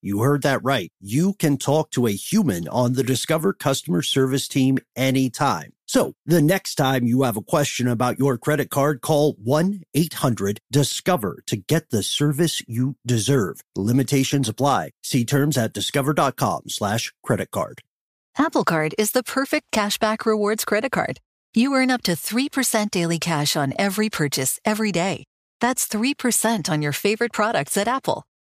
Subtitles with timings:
[0.00, 0.90] you heard that right.
[1.00, 5.72] You can talk to a human on the Discover customer service team anytime.
[5.86, 11.56] So the next time you have a question about your credit card, call 1-800-DISCOVER to
[11.56, 13.60] get the service you deserve.
[13.74, 14.90] Limitations apply.
[15.02, 17.80] See terms at discover.com slash credit card.
[18.36, 21.18] Apple Card is the perfect cashback rewards credit card.
[21.54, 25.24] You earn up to 3% daily cash on every purchase every day.
[25.60, 28.24] That's 3% on your favorite products at Apple,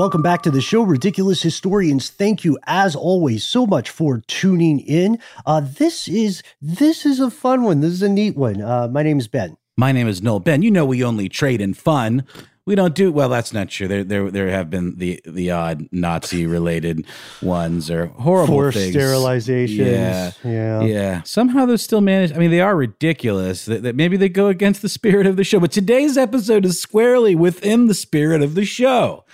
[0.00, 2.08] Welcome back to the show, Ridiculous Historians.
[2.08, 5.18] Thank you, as always, so much for tuning in.
[5.44, 7.80] Uh, this is this is a fun one.
[7.80, 8.62] This is a neat one.
[8.62, 9.58] Uh, my name is Ben.
[9.76, 10.40] My name is Noel.
[10.40, 12.24] Ben, you know we only trade in fun.
[12.64, 13.28] We don't do well.
[13.28, 13.88] That's not true.
[13.88, 17.04] There, there, there have been the the odd Nazi related
[17.42, 18.96] ones or horrible Forced things.
[18.96, 19.76] sterilizations.
[19.76, 20.80] Yeah, Yeah.
[20.80, 21.22] yeah.
[21.24, 22.32] Somehow they're still managed.
[22.32, 23.66] I mean, they are ridiculous.
[23.66, 25.60] That, that maybe they go against the spirit of the show.
[25.60, 29.26] But today's episode is squarely within the spirit of the show.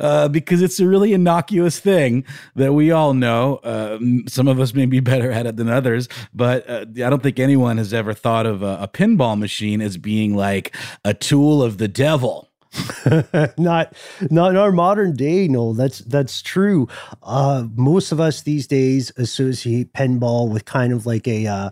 [0.00, 2.24] Uh, because it's a really innocuous thing
[2.56, 3.56] that we all know.
[3.56, 7.22] Uh, some of us may be better at it than others, but uh, I don't
[7.22, 10.74] think anyone has ever thought of a, a pinball machine as being like
[11.04, 12.48] a tool of the devil.
[13.58, 13.92] not
[14.30, 16.86] not in our modern day no that's that's true.
[17.22, 21.70] Uh most of us these days associate pinball with kind of like a uh,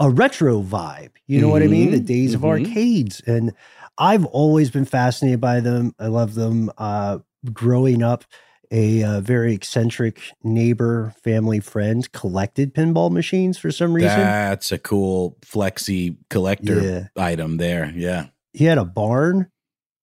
[0.00, 1.10] a retro vibe.
[1.26, 1.90] You know what i mean?
[1.90, 2.48] The days of Mhm.
[2.48, 3.20] arcades.
[3.26, 3.52] And
[3.98, 5.94] i've always been fascinated by them.
[5.98, 6.70] I love them.
[6.78, 7.18] Uh
[7.52, 8.24] growing up
[8.70, 14.78] a uh, very eccentric neighbor family friend collected pinball machines for some reason That's a
[14.78, 17.22] cool flexi collector Yeah.
[17.22, 17.90] item there.
[17.96, 18.26] Yeah.
[18.52, 19.50] he had a barn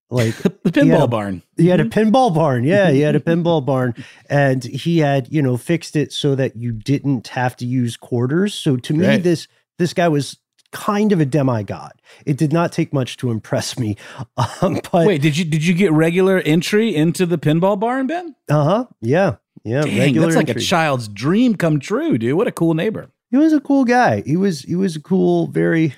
[0.09, 1.43] like the pinball a- barn.
[1.57, 2.63] He had a pinball barn.
[2.63, 3.93] Yeah, he had a pinball barn.
[4.29, 8.53] And he had, you know, fixed it so that you didn't have to use quarters.
[8.53, 9.23] So to me, Right.
[9.23, 9.47] this
[9.77, 10.37] this guy was
[10.75, 11.93] kind of a demigod.
[12.25, 13.95] It did not take much to impress me.
[14.61, 18.07] Um, but Wait, did you did you get regular entry into the pinball bar barn,
[18.07, 18.35] Ben?
[18.49, 18.85] uh-huh.
[19.01, 19.35] Yeah.
[19.63, 19.81] Yeah.
[19.81, 20.61] Dang, regular that's like entry.
[20.61, 22.35] a child's dream come true, dude.
[22.35, 23.09] What a cool neighbor.
[23.31, 24.21] he was a cool guy.
[24.25, 25.95] He was he was a cool, very,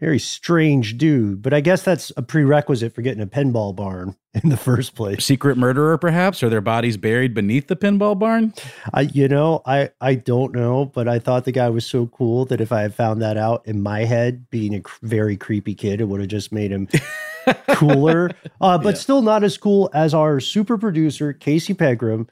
[0.00, 1.40] very strange dude.
[1.42, 5.24] But I guess that's a prerequisite for getting a pinball barn in the first place.
[5.24, 8.52] Secret murderer, perhaps, or their bodies buried beneath the pinball barn?
[8.92, 12.44] I, you know, I, I don't know, but I thought the guy was so cool
[12.46, 15.74] that if I had found that out in my head, being a cr- very creepy
[15.74, 16.88] kid, it would have just made him
[17.68, 18.30] cooler.
[18.60, 19.00] Uh, but Yeah.
[19.00, 22.26] still not as cool as our super producer Casey Pegram,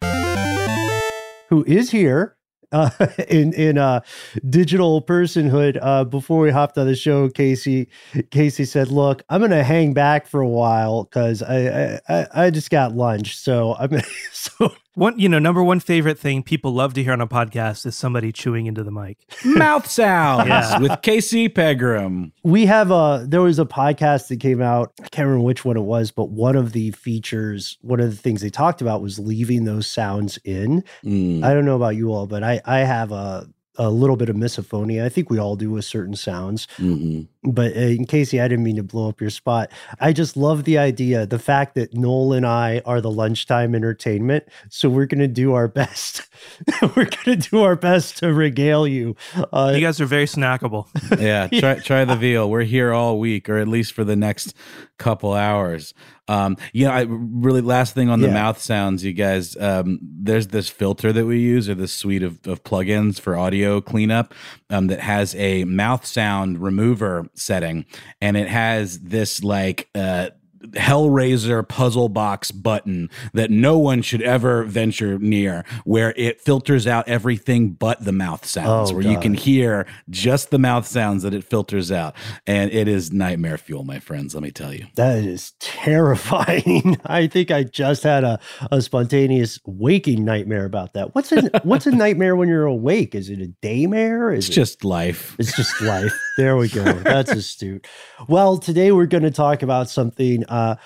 [1.49, 2.37] who is here
[2.73, 2.91] uh,
[3.29, 4.01] in in uh,
[4.49, 5.79] digital personhood.
[5.81, 7.89] Uh, before we hopped on the show, Casey
[8.31, 12.71] Casey said, "Look, I'm to hang back for a while because I I I just
[12.71, 14.01] got lunch, so I'm
[14.33, 17.87] so One, you know, number one favorite thing people love to hear on a podcast
[17.87, 19.17] is somebody chewing into the mic.
[19.44, 20.79] Mouth sounds Yeah.
[20.81, 22.33] with Casey Pegram.
[22.44, 24.93] We have a there was a podcast that came out.
[25.03, 28.17] I can't remember which one it was, but one of the features, one of the
[28.17, 30.85] things they talked about was leaving those sounds in.
[31.05, 31.43] Mm.
[31.43, 33.47] I don't know about you all, but I I have a
[33.77, 35.05] a little bit of misophonia.
[35.05, 36.67] I think we all do with certain sounds.
[36.79, 37.29] Mhm.
[37.45, 39.71] But uh, in Casey, I didn't mean to blow up your spot.
[40.01, 44.45] I just love the idea, the fact that Noel and I are the lunchtime entertainment.
[44.71, 46.23] So we're going to do our best.
[46.83, 49.17] we're going to do our best to regale you.
[49.53, 50.87] Uh, You guys are very snackable.
[51.21, 52.49] yeah, try try the veal.
[52.51, 54.55] We're here all week, or at least for the next
[54.99, 55.95] couple hours.
[56.29, 58.35] Um, you know, I really last thing on the Yeah.
[58.35, 59.57] mouth sounds, you guys.
[59.57, 63.62] Um, there's this filter that we use, or this suite of, of plugins for audio
[63.81, 64.35] cleanup,
[64.70, 67.87] um, that has a mouth sound remover setting,
[68.20, 70.31] and it has this like uh
[70.70, 77.09] Hellraiser puzzle box button that no one should ever venture near, where it filters out
[77.09, 81.35] everything but the mouth sounds, Oh, where you can hear just the mouth sounds that
[81.35, 82.14] it filters out.
[82.47, 84.87] And it is nightmare fuel, my friends, let me tell you.
[84.94, 86.97] That is terrifying.
[87.06, 88.38] I think I just had a,
[88.70, 91.14] a spontaneous waking nightmare about that.
[91.14, 93.14] What's a what's a nightmare when you're awake?
[93.14, 94.32] Is it a daymare?
[94.37, 95.37] Is It's it, just life.
[95.38, 96.12] it's just life.
[96.37, 96.84] There we go.
[96.84, 97.87] That's astute.
[98.29, 100.76] Well, today we're going to talk about something uh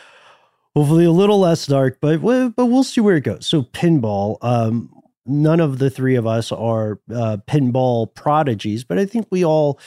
[0.75, 3.47] hopefully a little less dark, but but we'll see where it goes.
[3.47, 4.93] So pinball, um
[5.25, 9.81] none of the three of us are uh, pinball prodigies, but I think we all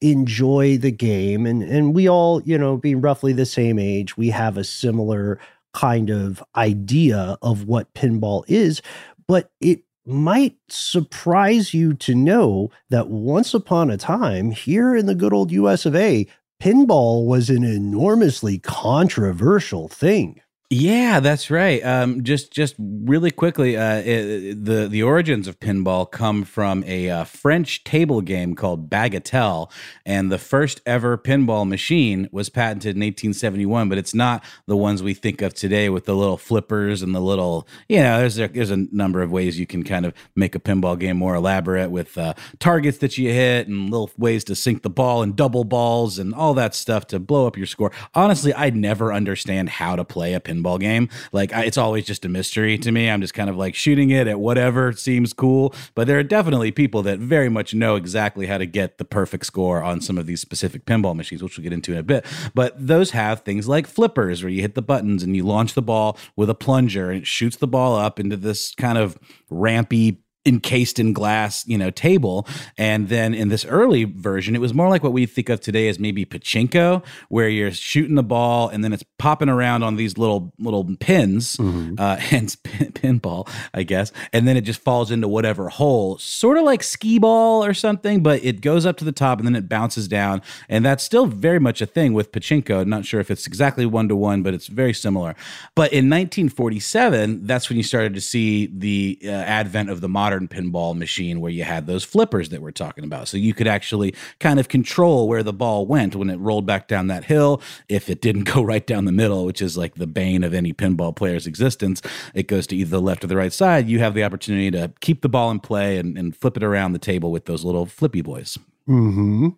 [0.00, 4.28] enjoy the game and and we all, you know, being roughly the same age, we
[4.30, 5.38] have a similar
[5.72, 8.82] kind of idea of what pinball is,
[9.26, 15.14] but it might surprise you to know that once upon a time here in the
[15.14, 16.26] good old US of A,
[16.62, 20.40] pinball was an enormously controversial thing.
[20.68, 21.80] Yeah, that's right.
[21.84, 27.08] Um, just just really quickly, uh, it, the the origins of pinball come from a
[27.08, 29.70] uh, French table game called Bagatelle,
[30.04, 33.88] and the first ever pinball machine was patented in 1871.
[33.88, 37.20] But it's not the ones we think of today with the little flippers and the
[37.20, 40.56] little, you know, there's a, there's a number of ways you can kind of make
[40.56, 44.56] a pinball game more elaborate with uh, targets that you hit and little ways to
[44.56, 47.92] sink the ball and double balls and all that stuff to blow up your score.
[48.14, 51.08] Honestly, I never understand how to play a pinball game.
[51.32, 53.08] Like I, it's always just a mystery to me.
[53.08, 55.74] I'm just kind of like shooting it at whatever seems cool.
[55.94, 59.46] But there are definitely people that very much know exactly how to get the perfect
[59.46, 62.24] score on some of these specific pinball machines, which we'll get into in a bit.
[62.54, 65.82] But those have things like flippers where you hit the buttons and you launch the
[65.82, 69.18] ball with a plunger and it shoots the ball up into this kind of
[69.50, 72.46] rampy encased in glass, you know, table.
[72.78, 75.88] And then in this early version, it was more like what we think of today
[75.88, 80.16] as maybe pachinko, where you're shooting the ball and then it's popping around on these
[80.18, 84.12] little little pins, uh, hence pin, pinball, I guess.
[84.32, 88.22] And then it just falls into whatever hole, sort of like skee ball or something,
[88.22, 90.42] but it goes up to the top and then it bounces down.
[90.68, 92.86] And that's still very much a thing with pachinko.
[92.86, 95.34] Not sure if it's exactly one to one, but it's very similar.
[95.74, 100.35] But in 1947, that's when you started to see the uh, advent of the modern
[100.42, 103.28] pinball machine where you had those flippers that we're talking about.
[103.28, 106.88] So you could actually kind of control where the ball went when it rolled back
[106.88, 107.60] down that hill.
[107.88, 110.72] If it didn't go right down the middle, which is like the bane of any
[110.72, 112.02] pinball player's existence,
[112.34, 113.88] it goes to either the left or the right side.
[113.88, 116.92] You have the opportunity to keep the ball in play and, and flip it around
[116.92, 118.58] the table with those little flippy boys.
[118.88, 119.48] Mm-hmm.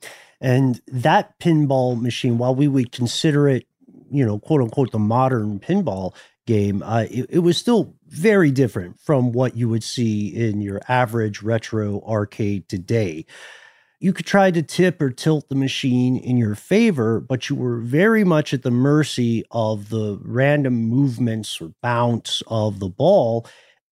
[0.41, 3.67] And that pinball machine, while we would consider it,
[4.11, 6.15] you know, quote unquote, the modern pinball
[6.47, 10.81] game, uh, it, it was still very different from what you would see in your
[10.89, 13.27] average retro arcade today.
[14.01, 17.79] You could try to tip or tilt the machine in your favor, but you were
[17.79, 23.47] very much at the mercy of the random movements or bounce of the ball.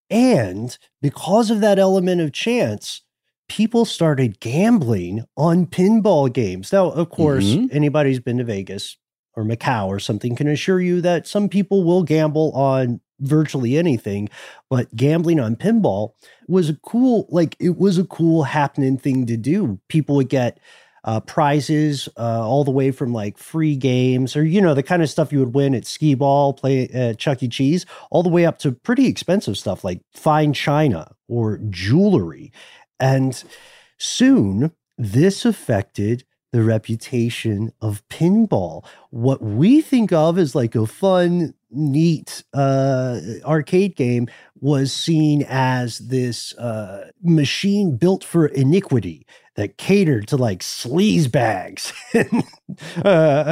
[0.08, 3.02] And because of that element of chance,
[3.48, 6.72] people started gambling on pinball games.
[6.72, 7.68] Now, of course, Mhm.
[7.72, 8.96] anybody who's been to Vegas
[9.34, 14.28] or Macau or something can assure you that some people will gamble on virtually anything,
[14.68, 16.12] but gambling on pinball
[16.48, 19.80] was a cool, like it was a cool happening thing to do.
[19.88, 20.58] People would get
[21.06, 25.02] uh, prizes uh, all the way from like free games or you know the kind
[25.02, 28.28] of stuff you would win at skee ball play at chuck e cheese all the
[28.28, 32.52] way up to pretty expensive stuff like fine china or jewelry
[32.98, 33.44] and
[33.98, 38.84] soon this affected the reputation of pinball.
[39.10, 44.28] What we think of as like a fun, neat uh, arcade game
[44.60, 49.26] was seen as this uh, machine built for iniquity
[49.56, 52.44] that catered to like sleaze bags and
[53.04, 53.44] uh,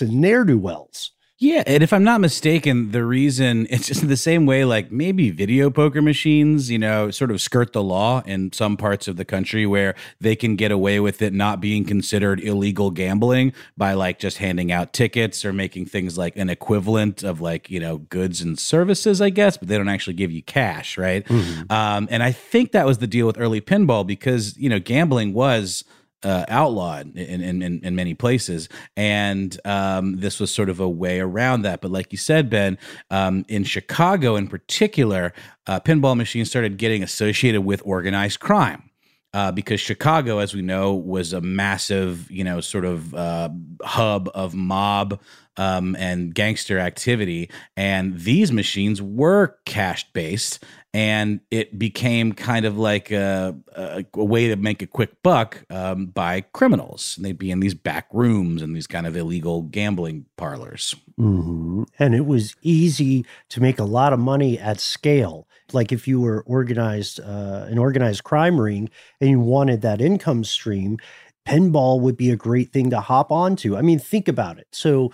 [0.00, 1.13] and ne'er do wells.
[1.38, 5.30] Yeah, and if I'm not mistaken, the reason it's just the same way, like maybe
[5.30, 9.24] video poker machines, you know, sort of skirt the law in some parts of the
[9.24, 14.20] country where they can get away with it not being considered illegal gambling by like
[14.20, 18.40] just handing out tickets or making things like an equivalent of like, you know, goods
[18.40, 21.24] and services, I guess, but they don't actually give you cash, right?
[21.24, 21.72] Mm-hmm.
[21.72, 25.34] Um, and I think that was the deal with early pinball because, you know, gambling
[25.34, 25.84] was
[26.24, 28.68] uh, outlawed in, in, in, in, many places.
[28.96, 31.80] And um, this was sort of a way around that.
[31.80, 32.78] But like you said, Ben,
[33.10, 35.32] um, in Chicago in particular,
[35.66, 38.90] uh, pinball machines started getting associated with organized crime.
[39.34, 43.48] Uh, because Chicago, as we know, was a massive, you know, sort of uh,
[43.82, 45.20] hub of mob
[45.56, 47.50] um, and gangster activity.
[47.76, 50.62] And these machines were cash based
[50.94, 55.64] and it became kind of like a, a, a way to make a quick buck
[55.68, 57.14] um, by criminals.
[57.16, 60.94] And they'd be in these back rooms and these kind of illegal gambling parlors.
[61.18, 61.82] Mm-hmm.
[61.98, 65.48] And it was easy to make a lot of money at scale.
[65.72, 68.88] Like if you were organized, uh, an organized crime ring,
[69.20, 70.98] and you wanted that income stream,
[71.44, 73.76] pinball would be a great thing to hop onto.
[73.76, 74.68] I mean, think about it.
[74.70, 75.12] So,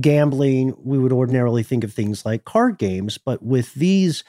[0.00, 4.22] gambling, we would ordinarily think of things like card games, but with these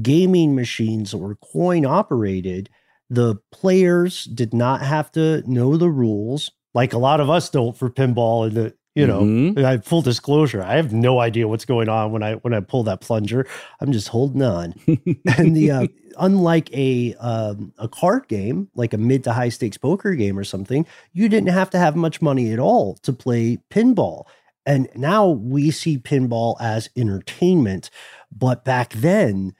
[0.00, 2.70] gaming machines that were coin operated,
[3.10, 7.76] the players did not have to know the rules like a lot of us don't
[7.76, 9.64] for pinball and the you know mm-hmm.
[9.64, 12.84] I full disclosure I have no idea what's going on when I when I pull
[12.84, 13.46] that plunger.
[13.80, 14.74] I'm just holding on.
[15.38, 15.86] And the uh,
[16.18, 20.44] unlike a um, a card game like a mid to high stakes poker game or
[20.44, 24.24] something you didn't have to have much money at all to play pinball.
[24.64, 27.90] And now we see pinball as entertainment
[28.30, 29.54] but back then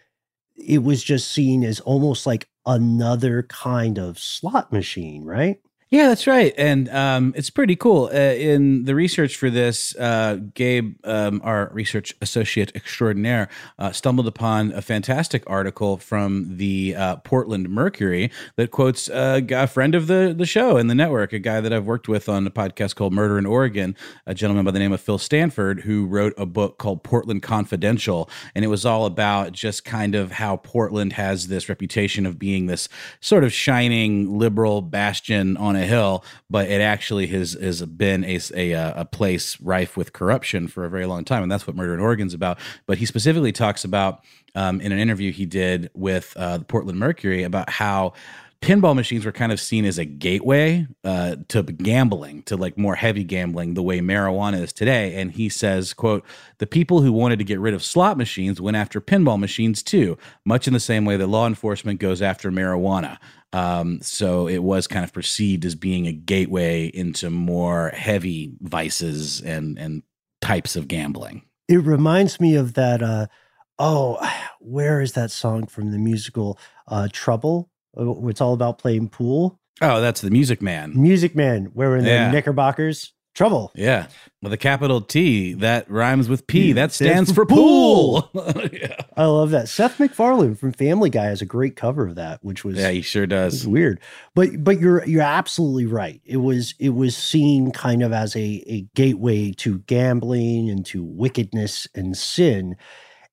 [0.66, 5.60] it was just seen as almost like another kind of slot machine, right?
[5.92, 8.06] Yeah, that's right, and um, it's pretty cool.
[8.06, 14.26] Uh, in the research for this, uh, Gabe, um, our research associate extraordinaire, uh, stumbled
[14.26, 20.06] upon a fantastic article from the uh, Portland Mercury that quotes uh, a friend of
[20.06, 22.94] the the show and the network, a guy that I've worked with on a podcast
[22.94, 23.94] called Murder in Oregon,
[24.26, 28.30] a gentleman by the name of Phil Stanford, who wrote a book called Portland Confidential,
[28.54, 32.64] and it was all about just kind of how Portland has this reputation of being
[32.64, 32.88] this
[33.20, 38.24] sort of shining liberal bastion on a a hill, but it actually has has been
[38.24, 41.76] a, a a place rife with corruption for a very long time, and that's what
[41.76, 42.58] Murder in Oregon's about.
[42.86, 44.24] But he specifically talks about
[44.54, 48.12] um, in an interview he did with uh, the Portland Mercury about how
[48.62, 52.94] pinball machines were kind of seen as a gateway uh, to gambling to like more
[52.94, 56.24] heavy gambling the way marijuana is today and he says quote
[56.58, 60.16] the people who wanted to get rid of slot machines went after pinball machines too
[60.44, 63.18] much in the same way that law enforcement goes after marijuana
[63.52, 69.40] um, so it was kind of perceived as being a gateway into more heavy vices
[69.42, 70.02] and and
[70.40, 71.42] types of gambling.
[71.68, 73.02] It reminds me of that.
[73.02, 73.26] Uh,
[73.78, 74.18] oh,
[74.60, 77.70] where is that song from the musical uh, Trouble?
[77.98, 79.58] Uh, it's all about playing pool.
[79.80, 80.92] Oh, that's the Music Man.
[80.94, 82.26] Music Man, wearing yeah.
[82.26, 83.12] the Knickerbockers.
[83.34, 83.72] Trouble.
[83.74, 84.08] Yeah.
[84.42, 86.72] With a capital T that rhymes with P.
[86.72, 88.22] That stands, for pool.
[88.24, 88.68] pool.
[88.72, 88.96] yeah.
[89.16, 89.70] I love that.
[89.70, 93.00] Seth MacFarlane from Family Guy has a great cover of that, which was Yeah, he
[93.00, 93.66] sure does.
[93.66, 94.00] Weird.
[94.34, 96.20] But but you're you're absolutely right.
[96.26, 101.02] It was it was seen kind of as a, a gateway to gambling and to
[101.02, 102.76] wickedness and sin.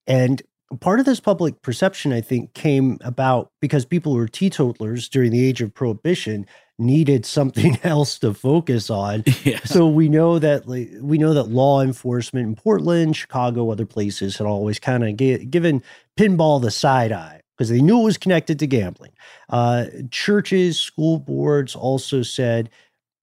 [0.07, 0.41] And
[0.79, 5.31] part of this public perception, I think, came about because people who were teetotalers during
[5.31, 6.45] the age of prohibition
[6.77, 9.23] needed something else to focus on.
[9.43, 9.59] Yeah.
[9.63, 14.37] So we know that like, we know that law enforcement in Portland, Chicago, other places
[14.37, 15.15] had always kind of
[15.49, 15.81] given
[16.17, 19.11] pinball the side eye because they knew it was connected to gambling.
[19.49, 22.69] Uh, churches, school boards also said,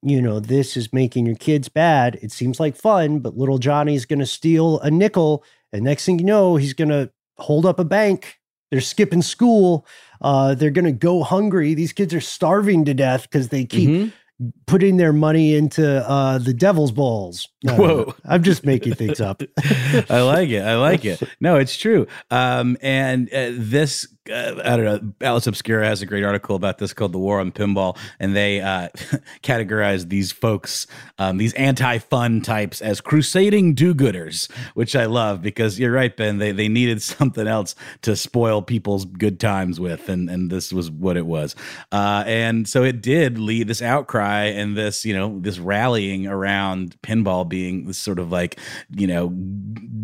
[0.02, 2.18] you know, this is making your kids bad.
[2.22, 6.18] It seems like fun, but little Johnny's going to steal a nickel, and next thing
[6.18, 8.38] you know, he's going to hold up a bank.
[8.70, 9.86] They're skipping school
[10.20, 11.74] uh, they're going to go hungry.
[11.74, 14.48] These kids are starving to death because they keep mm-hmm.
[14.66, 17.48] putting their money into uh, the devil's balls.
[17.64, 18.14] Whoa.
[18.24, 19.42] I'm just making things up.
[20.10, 20.62] I like it.
[20.62, 21.22] I like it.
[21.40, 22.06] No, it's true.
[22.30, 25.12] Um, and uh, this uh, I don't know.
[25.26, 28.60] Atlas Obscura has a great article about this called "The War on Pinball," and they
[28.60, 28.88] uh,
[29.42, 30.86] categorize these folks,
[31.18, 36.38] um, these anti-fun types, as crusading do-gooders, which I love because you're right, Ben.
[36.38, 40.90] They they needed something else to spoil people's good times with, and and this was
[40.90, 41.54] what it was.
[41.92, 46.96] Uh, and so it did lead this outcry and this you know this rallying around
[47.02, 48.58] pinball being this sort of like
[48.90, 49.30] you know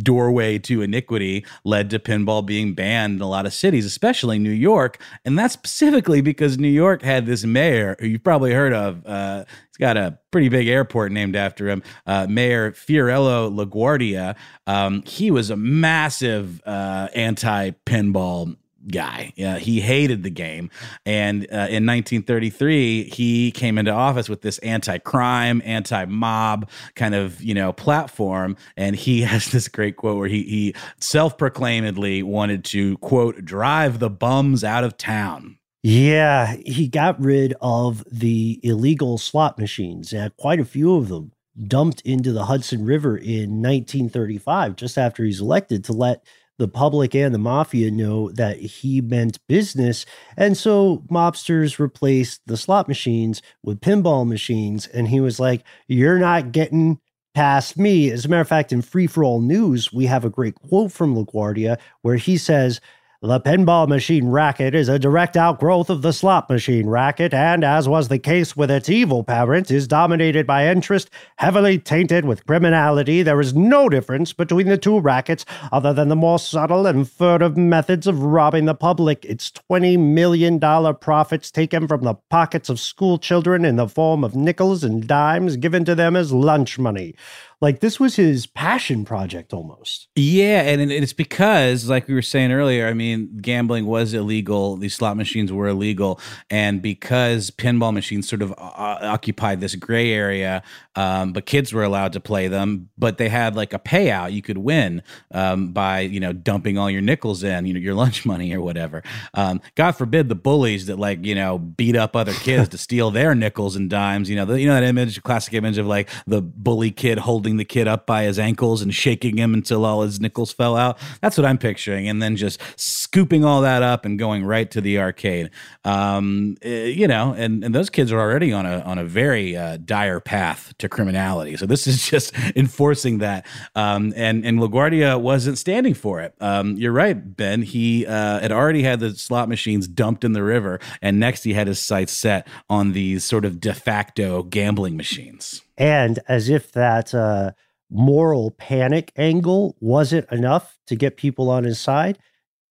[0.02, 4.38] doorway to iniquity led to pinball being banned in a lot of cities, especially especially
[4.38, 5.00] New York.
[5.24, 9.06] And that's specifically because New York had this mayor who you've probably heard of.
[9.06, 14.36] Uh, he's got a pretty big airport named after him, uh, Mayor Fiorello LaGuardia.
[14.66, 18.56] Um, he was a massive uh, anti pinball
[18.90, 19.32] guy.
[19.36, 20.70] Yeah, he hated the game,
[21.04, 27.54] and uh, in 1933, he came into office with this anti-crime, anti-mob kind of you
[27.54, 33.44] know platform, and he has this great quote where he he self-proclaimedly wanted to quote
[33.44, 35.58] drive the bums out of town.
[35.82, 41.32] Yeah, he got rid of the illegal slot machines, uh, quite a few of them
[41.66, 46.24] dumped into the Hudson River in 1935, just after he's elected, to let
[46.58, 50.06] the public and the mafia know that he meant business.
[50.36, 54.86] And so mobsters replaced the slot machines with pinball machines.
[54.86, 57.00] And he was like, You're not getting
[57.34, 58.10] past me.
[58.10, 60.92] As a matter of fact, in Free for All News, we have a great quote
[60.92, 62.80] from LaGuardia where he says,
[63.22, 67.88] the pinball machine racket is a direct outgrowth of the slot machine racket, and as
[67.88, 73.22] was the case with its evil parent, is dominated by interest heavily tainted with criminality.
[73.22, 77.56] There is no difference between the two rackets other than the more subtle and furtive
[77.56, 79.24] methods of robbing the public.
[79.24, 80.58] Its $20 million
[80.96, 85.56] profits taken from the pockets of school children in the form of nickels and dimes
[85.56, 87.14] given to them as lunch money.
[87.62, 90.08] Like this was his passion project almost.
[90.16, 94.76] Yeah, and it's because, like we were saying earlier, I mean, gambling was illegal.
[94.76, 96.18] These slot machines were illegal,
[96.50, 100.64] and because pinball machines sort of uh, occupied this gray area,
[100.96, 102.88] um, but kids were allowed to play them.
[102.98, 105.00] But they had like a payout you could win
[105.30, 108.60] um, by you know dumping all your nickels in, you know, your lunch money or
[108.60, 109.04] whatever.
[109.34, 113.12] Um, God forbid the bullies that like you know beat up other kids to steal
[113.12, 114.28] their nickels and dimes.
[114.28, 117.51] You know, the, you know that image, classic image of like the bully kid holding
[117.52, 120.74] holding the kid up by his ankles and shaking him until all his nickels fell
[120.74, 120.98] out.
[121.20, 122.08] That's what I'm picturing.
[122.08, 125.50] And then just scooping all that up and going right to the arcade.
[125.84, 129.54] Um, eh, you know, and, and those kids are already on a on a very
[129.56, 131.56] uh, dire path to criminality.
[131.56, 133.44] So this is just enforcing that.
[133.74, 136.34] Um, and and LaGuardia wasn't standing for it.
[136.40, 137.62] Um, you're right, Ben.
[137.62, 141.52] He uh, had already had the slot machines dumped in the river, and next he
[141.52, 145.62] had his sights set on these sort of de facto gambling machines.
[145.76, 147.52] And as if that uh,
[147.90, 152.18] moral panic angle wasn't enough to get people on his side,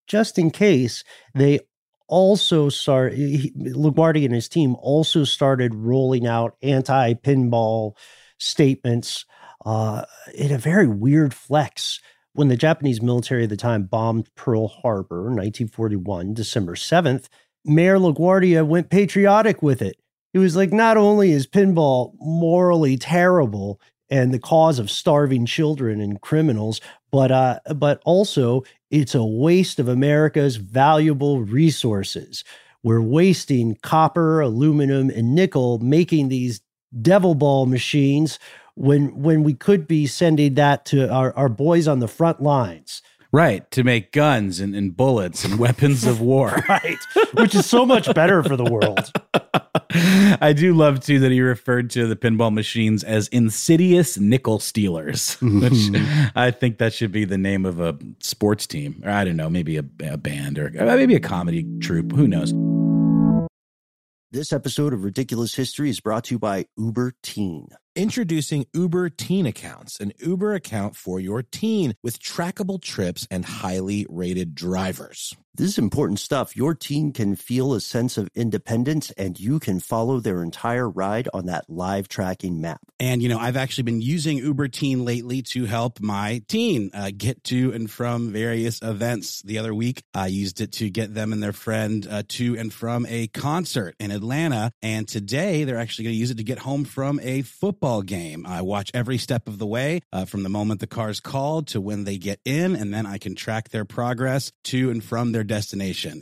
[0.08, 1.03] just in case,
[1.34, 1.60] they
[2.08, 7.93] also start, LaGuardia and his team also started rolling out anti pinball
[8.38, 9.26] statements
[9.65, 11.99] uh, in a very weird flex.
[12.34, 17.28] When the Japanese military at the time bombed Pearl Harbor, 1941, December 7th,
[17.65, 19.97] Mayor LaGuardia went patriotic with it.
[20.34, 26.00] It was like not only is pinball morally terrible and the cause of starving children
[26.02, 32.44] and criminals, but uh, but also it's a waste of America's valuable resources.
[32.84, 36.62] We're wasting copper, aluminum, and nickel making these
[37.02, 38.39] devil ball machines
[38.76, 43.02] when when we could be sending that to our, our boys on the front lines.
[43.34, 46.63] Right, to make guns and, and bullets and weapons of war.
[46.70, 46.98] right,
[47.34, 49.12] which is so much better for the world.
[50.41, 55.38] I do love too that he referred to the pinball machines as insidious nickel stealers,
[55.41, 55.91] which.
[56.36, 59.50] I think that should be the name of a sports team, or I don't know,
[59.50, 62.13] maybe a, a band or uh, maybe a comedy troupe.
[62.13, 62.54] Who knows?
[64.34, 67.67] This episode of Ridiculous History is brought to you by Uber Teen.
[67.98, 74.06] Introducing Uber Teen Accounts, an Uber account for your teen with trackable trips and highly
[74.08, 75.36] rated drivers.
[75.54, 76.56] This is important stuff.
[76.56, 81.28] Your teen can feel a sense of independence and you can follow their entire ride
[81.34, 82.80] on that live tracking map.
[83.02, 87.12] And, you know, I've actually been using Uber Teen lately to help my teen uh,
[87.16, 89.42] get to and from various events.
[89.42, 92.72] The other week, I used it to get them and their friend uh, to and
[92.72, 94.72] from a concert in Atlanta.
[94.82, 98.46] And today, they're actually going to use it to get home from a football game.
[98.46, 101.82] I watch every step of the way uh, from the moment the car's called to
[101.82, 105.40] when they get in, and then I can track their progress to and from their
[105.41, 106.21] their destination.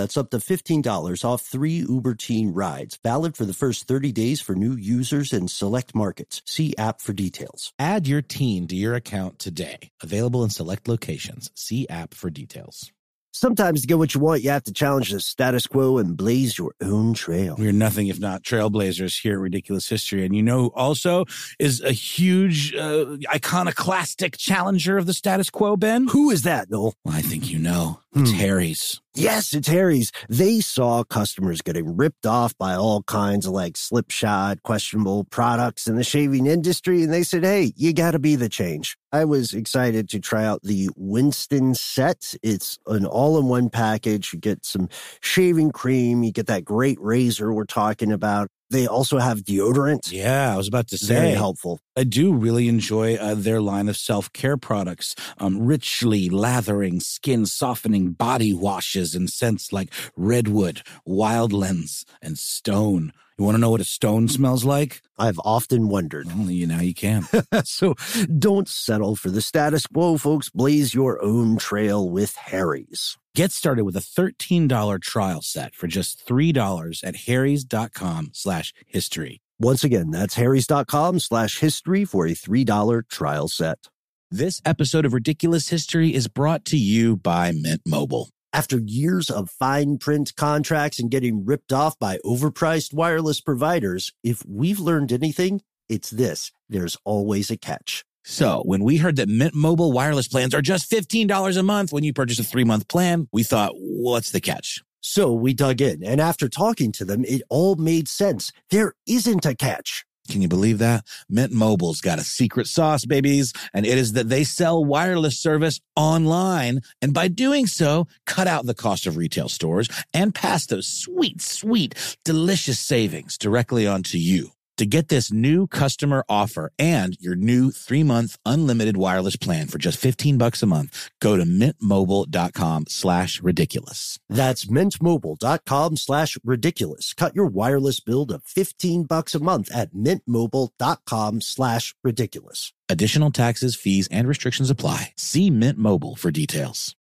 [0.00, 4.40] that's up to $15 off three Uber Teen rides, valid for the first 30 days
[4.40, 6.40] for new users in select markets.
[6.46, 7.74] See app for details.
[7.78, 9.90] Add your teen to your account today.
[10.02, 11.50] Available in select locations.
[11.54, 12.90] See app for details.
[13.32, 16.58] Sometimes to get what you want, you have to challenge the status quo and blaze
[16.58, 17.54] your own trail.
[17.56, 20.24] We're nothing if not trailblazers here at Ridiculous History.
[20.24, 21.26] And you know, also
[21.60, 26.08] is a huge, uh, iconoclastic challenger of the status quo, Ben?
[26.08, 26.94] Who is that, Noel?
[27.04, 28.00] Well, I think you know.
[28.16, 28.36] It's Hmm.
[28.38, 29.00] Harry's.
[29.14, 30.12] Yes, it's Harry's.
[30.28, 35.96] They saw customers getting ripped off by all kinds of like slipshod, questionable products in
[35.96, 38.96] the shaving industry, and they said, hey, you got to be the change.
[39.10, 42.34] I was excited to try out the Winston set.
[42.44, 44.32] It's an all in one package.
[44.32, 44.88] You get some
[45.20, 48.48] shaving cream, you get that great razor we're talking about.
[48.70, 50.12] They also have deodorant.
[50.12, 51.14] Yeah, I was about to say.
[51.14, 51.80] Very helpful.
[51.96, 57.46] I do really enjoy uh, their line of self care products, um, richly lathering, skin
[57.46, 63.12] softening body washes and scents like redwood, wildlands, and stone.
[63.40, 65.00] You want to know what a stone smells like?
[65.16, 66.26] I've often wondered.
[66.26, 67.22] Well, you now you can.
[67.64, 67.94] so
[68.38, 70.50] don't settle for the status quo, folks.
[70.50, 73.16] Blaze your own trail with Harry's.
[73.34, 79.40] Get started with a $13 trial set for just $3 at harrys.com slash history.
[79.58, 83.88] Once again, that's harrys.com slash history for a $3 trial set.
[84.30, 88.28] This episode of Ridiculous History is brought to you by Mint Mobile.
[88.52, 94.44] After years of fine print contracts and getting ripped off by overpriced wireless providers, if
[94.44, 96.50] we've learned anything, it's this.
[96.68, 98.04] There's always a catch.
[98.24, 102.02] So when we heard that Mint Mobile wireless plans are just $15 a month when
[102.02, 104.82] you purchase a three month plan, we thought, what's the catch?
[105.00, 108.52] So we dug in, and after talking to them, it all made sense.
[108.70, 110.04] There isn't a catch.
[110.30, 111.04] Can you believe that?
[111.28, 115.80] Mint Mobile's got a secret sauce, babies, and it is that they sell wireless service
[115.96, 116.80] online.
[117.02, 121.42] And by doing so, cut out the cost of retail stores and pass those sweet,
[121.42, 124.52] sweet, delicious savings directly onto you.
[124.80, 129.76] To get this new customer offer and your new three month unlimited wireless plan for
[129.76, 134.18] just 15 bucks a month, go to mintmobile.com slash ridiculous.
[134.30, 137.12] That's mintmobile.com slash ridiculous.
[137.12, 142.72] Cut your wireless bill to 15 bucks a month at mintmobile.com slash ridiculous.
[142.88, 145.12] Additional taxes, fees, and restrictions apply.
[145.18, 146.96] See Mint Mobile for details.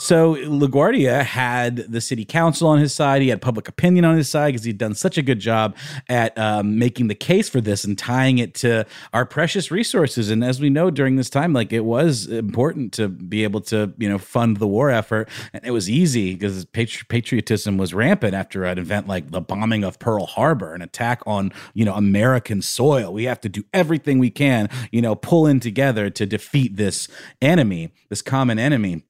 [0.00, 3.22] So LaGuardia had the city council on his side.
[3.22, 5.76] He had public opinion on his side because he'd done such a good job
[6.08, 10.30] at um, making the case for this and tying it to our precious resources.
[10.30, 13.94] And as we know, during this time, like it was important to be able to,
[13.96, 15.28] you know, fund the war effort.
[15.52, 19.84] And it was easy because patri- patriotism was rampant after an event like the bombing
[19.84, 23.12] of Pearl Harbor, an attack on, you know, American soil.
[23.12, 27.06] We have to do everything we can, you know, pull in together to defeat this
[27.40, 29.04] enemy, this common enemy.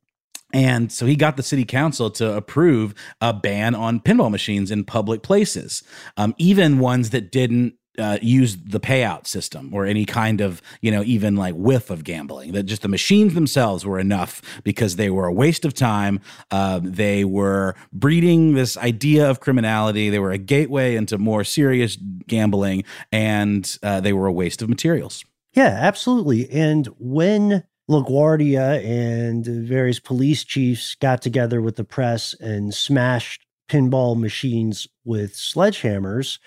[0.55, 4.85] And so he got the city council to approve a ban on pinball machines in
[4.85, 5.83] public places,
[6.17, 10.91] um, even ones that didn't uh, use the payout system or any kind of, you
[10.91, 12.53] know, even like whiff of gambling.
[12.53, 16.21] That just the machines themselves were enough because they were a waste of time.
[16.51, 20.09] Uh, they were breeding this idea of criminality.
[20.09, 24.69] They were a gateway into more serious gambling, and uh, they were a waste of
[24.69, 25.25] materials.
[25.53, 26.51] Yeah, absolutely.
[26.51, 34.19] And when LaGuardia and various police chiefs got together with the press and smashed pinball
[34.19, 36.39] machines with sledgehammers,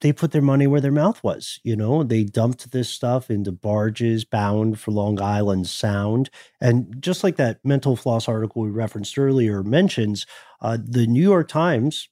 [0.00, 1.60] they put their money where their mouth was.
[1.62, 6.28] You know, they dumped this stuff into barges bound for Long Island Sound.
[6.60, 10.26] And just like that mental floss article we referenced earlier mentions,
[10.60, 12.08] uh, the New York Times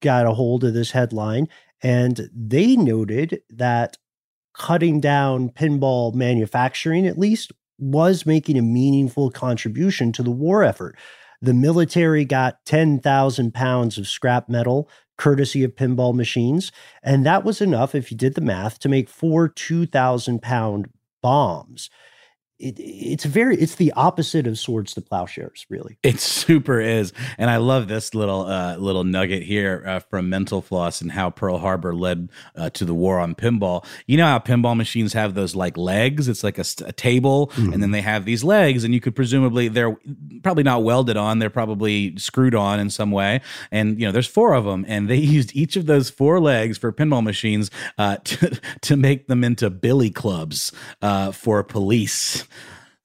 [0.00, 1.46] got a hold of this headline
[1.82, 3.96] and they noted that
[4.54, 10.96] cutting down pinball manufacturing, at least, was making a meaningful contribution to the war effort.
[11.42, 16.72] The military got 10,000 pounds of scrap metal courtesy of pinball machines.
[17.02, 20.88] And that was enough, if you did the math, to make four 2,000 pound
[21.22, 21.90] bombs.
[22.60, 25.96] It, it's very, it's the opposite of swords to plowshares, really.
[26.02, 30.60] It super is, and I love this little uh, little nugget here uh, from Mental
[30.60, 33.84] Floss and how Pearl Harbor led uh, to the war on pinball.
[34.06, 36.28] You know how pinball machines have those like legs?
[36.28, 37.72] It's like a, a table, Mhm.
[37.72, 39.96] and then they have these legs, and you could presumably they're
[40.42, 43.40] probably not welded on; they're probably screwed on in some way.
[43.72, 46.76] And you know, there's four of them, and they used each of those four legs
[46.76, 52.44] for pinball machines uh, to to make them into billy clubs uh, for police.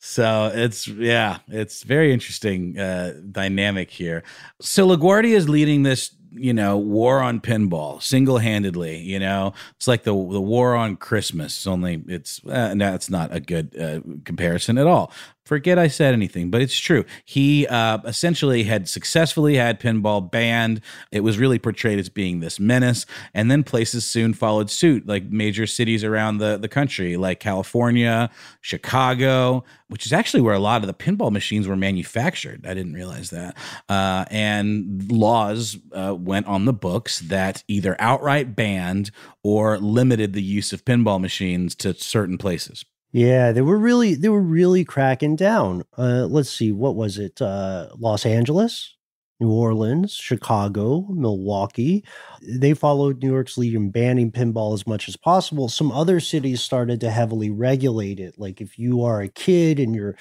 [0.08, 4.22] So it's yeah, it's very interesting uh, dynamic here.
[4.62, 8.98] So LaGuardia is leading this you know, war on pinball single handedly.
[9.00, 11.66] You know, it's like the the war on Christmas.
[11.66, 15.12] Only it's uh, no, it's not a good uh, comparison at all.
[15.46, 17.06] Forget I said anything, but it's true.
[17.24, 20.82] He uh, essentially had successfully had pinball banned.
[21.12, 25.26] It was really portrayed as being this menace, and then places soon followed suit, like
[25.26, 28.32] major cities around the the country, like California,
[28.62, 32.66] Chicago, which is actually where a lot of the pinball machines were manufactured.
[32.66, 33.56] I didn't realize that.
[33.88, 39.12] Uh, and laws uh, went on the books that either outright banned
[39.44, 42.84] or limited the use of pinball machines to certain places.
[43.16, 45.84] Yeah, they were really they were really cracking down.
[45.98, 47.42] Uh, let's see, what was it?
[47.42, 48.94] Uh, Los Angeles,
[49.40, 52.04] New Orleans, Chicago, Milwaukee.
[52.42, 55.70] They followed New York's lead in banning pinball as much as possible.
[55.70, 58.36] Some other cities started to heavily regulate it.
[58.38, 60.18] Like if you are a kid and you're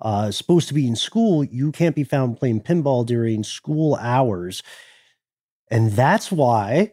[0.00, 4.62] uh, supposed to be in school, you can't be found playing pinball during school hours.
[5.70, 6.92] And that's why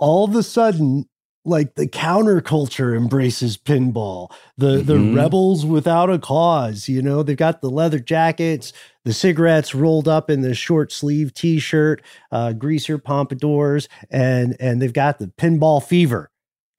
[0.00, 1.09] all of a sudden
[1.44, 4.30] like the counterculture embraces pinball.
[4.58, 4.86] The mm-hmm.
[4.86, 7.22] the rebels without a cause you know?
[7.22, 8.72] They've got the leather jackets
[9.04, 14.92] the cigarettes rolled up in the short sleeve t-shirt uh, greaser pompadours and and they've
[14.92, 16.30] got the pinball fever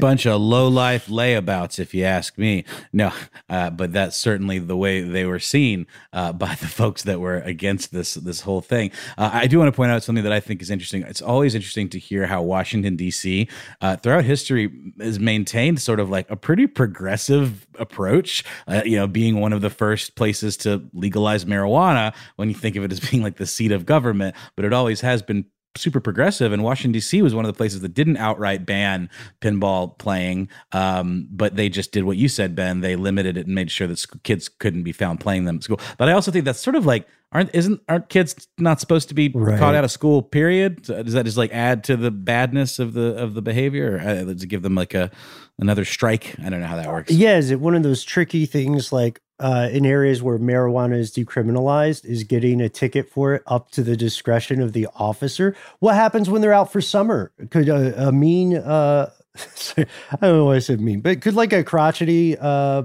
[0.00, 2.64] bunch of low life layabouts, if you ask me.
[2.92, 3.12] No,
[3.48, 7.38] uh, but that's certainly the way they were seen uh, by the folks that were
[7.38, 8.90] against this this whole thing.
[9.16, 11.02] Uh, I do want to point out something that I think is interesting.
[11.02, 13.48] It's always interesting to hear how Washington D.C.
[13.80, 18.44] Uh, throughout history has maintained sort of like a pretty progressive approach.
[18.66, 22.76] Uh, you know, being one of the first places to legalize marijuana when you think
[22.76, 25.44] of it as being like the seat of government, but it always has been
[25.76, 29.08] super progressive and washington d.c was one of the places that didn't outright ban
[29.40, 32.80] pinball playing um, but they just did what you said ben.
[32.80, 35.80] They limited it and made sure that kids couldn't be found playing them at school.
[35.98, 39.14] But i also think that's sort of like aren't isn't aren't kids not supposed to
[39.14, 39.58] be right.
[39.58, 40.82] caught out of school period?
[40.82, 44.24] Does that just like add to the badness of the of the behavior or uh,
[44.24, 45.10] does it give them like a
[45.58, 46.34] another strike?
[46.44, 47.12] I don't know how that works.
[47.12, 51.10] Yeah is it one of those tricky things like uh, in areas where marijuana is
[51.10, 55.56] decriminalized is getting a ticket for it up to the discretion of the officer.
[55.78, 57.32] What happens when they're out for summer?
[57.50, 59.10] Could a, a mean, uh,
[59.76, 59.86] I
[60.20, 62.82] don't know why I said mean, but could like a crotchety uh,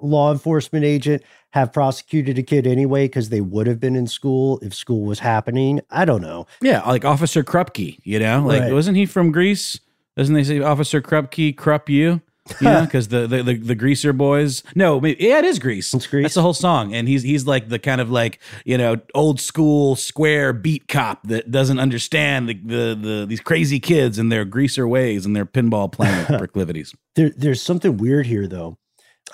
[0.00, 4.58] law enforcement agent have prosecuted a kid anyway because they would have been in school
[4.60, 5.80] if school was happening?
[5.90, 6.46] I don't know.
[6.60, 8.72] Yeah, like Officer Krupke, you know, like right.
[8.72, 9.78] wasn't he from Grease?
[10.16, 12.20] Doesn't they say Officer Krupke, Krupp you?
[12.60, 14.62] Know, because the, the, the the greaser boys.
[14.74, 15.94] No, maybe, yeah, it is Grease.
[15.94, 16.24] It's Grease.
[16.24, 19.40] That's the whole song, and he's he's like the kind of like you know old
[19.40, 24.44] school square beat cop that doesn't understand the the, the these crazy kids and their
[24.44, 26.94] greaser ways and their pinball playing proclivities.
[27.14, 28.78] There, there's something weird here, though.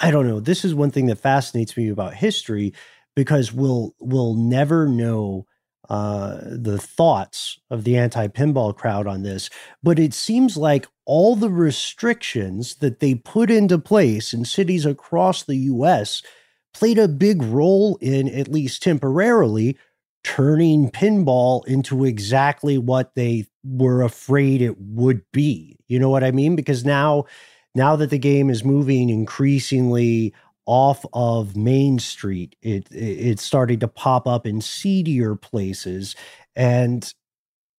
[0.01, 0.41] I don't know.
[0.41, 2.75] This is one thing that fascinates me about history
[3.17, 5.48] because we'll we'll never know
[5.89, 9.49] uh, the thoughts of the anti pinball crowd on this,
[9.83, 15.43] but it seems like all the restrictions that they put into place in cities across
[15.43, 16.23] the US
[16.75, 19.79] played a big role in, at least temporarily,
[20.25, 25.79] turning pinball into exactly what they were afraid it would be.
[25.89, 26.55] You know what I mean?
[26.55, 27.25] Because now,
[27.75, 30.35] now that the game is moving increasingly
[30.69, 32.55] off of Main Street.
[32.61, 36.15] It, it started to pop up in seedier places,
[36.55, 37.13] and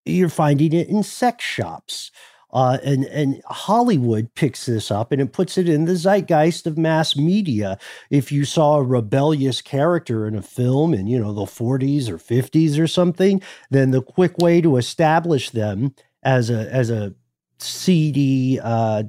[0.06, 2.12] you're finding it in sex shops.
[2.52, 6.80] Uh, and and Hollywood picks this up and it puts it in the zeitgeist of
[6.80, 7.78] mass media.
[8.10, 12.18] If you saw a rebellious character in a film in you know the 40s or
[12.18, 17.14] 50s or something, then the quick way to establish them as a as a
[17.60, 19.04] seedy, uh,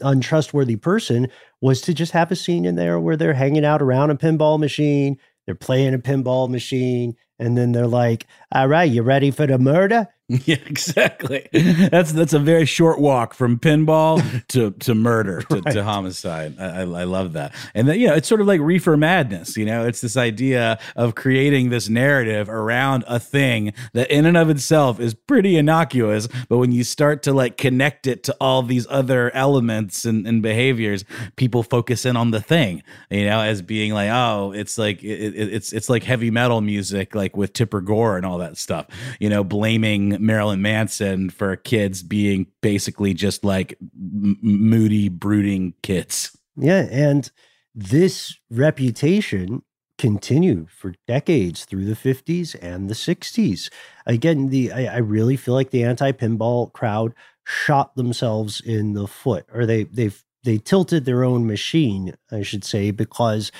[0.00, 1.28] untrustworthy person
[1.60, 4.58] was to just have a scene in there where they're hanging out around a pinball
[4.58, 9.46] machine, they're playing a pinball machine, and then they're like, "All right, you ready for
[9.46, 10.08] the murder?"
[10.46, 11.48] Yeah, exactly.
[11.52, 15.72] That's that's a very short walk from pinball to to murder to, right.
[15.72, 16.58] to homicide.
[16.58, 19.56] I, I, love that, and then, you know it's sort of like reefer madness.
[19.56, 24.36] You know, it's this idea of creating this narrative around a thing that in and
[24.36, 28.62] of itself is pretty innocuous, but when you start to like connect it to all
[28.62, 31.04] these other elements and, and behaviors,
[31.36, 32.82] people focus in on the thing.
[33.10, 36.60] You know, as being like, oh, it's like it, it, it's it's like heavy metal
[36.60, 38.86] music, like with Tipper Gore and all that stuff.
[39.20, 46.36] You know, blaming Marilyn Manson for kids being basically just like m- moody, brooding kids.
[46.56, 46.86] Yeah.
[46.90, 47.30] And
[47.74, 49.62] this reputation
[49.98, 53.70] continued for decades through the 50s and the 60s.
[54.06, 59.46] Again, the I, I really feel like the anti-pinball crowd shot themselves in the foot,
[59.52, 63.50] or they they've they tilted their own machine, I should say, because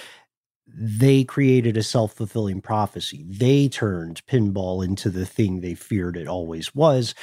[0.67, 3.25] they created a self fulfilling prophecy.
[3.29, 7.15] They turned pinball into the thing they feared it always was.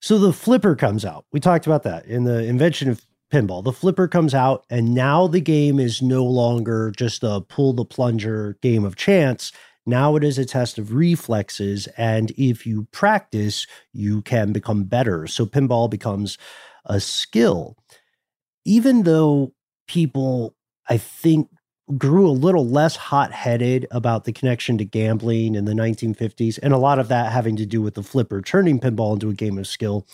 [0.00, 1.24] So the flipper comes out.
[1.32, 3.62] We talked about that in the invention of pinball.
[3.64, 7.84] The flipper comes out, and now the game is no longer just a pull the
[7.84, 9.52] plunger game of chance.
[9.86, 11.88] Now it is a test of reflexes.
[11.96, 15.26] And if you practice, you can become better.
[15.26, 16.38] So pinball becomes
[16.84, 17.76] a skill.
[18.64, 19.54] Even though
[19.88, 20.54] people,
[20.88, 21.48] I think,
[21.98, 26.72] grew a little less hot headed about the connection to gambling in the 1950s, and
[26.72, 29.58] a lot of that having to do with the flipper turning pinball into a game
[29.58, 30.06] of skill.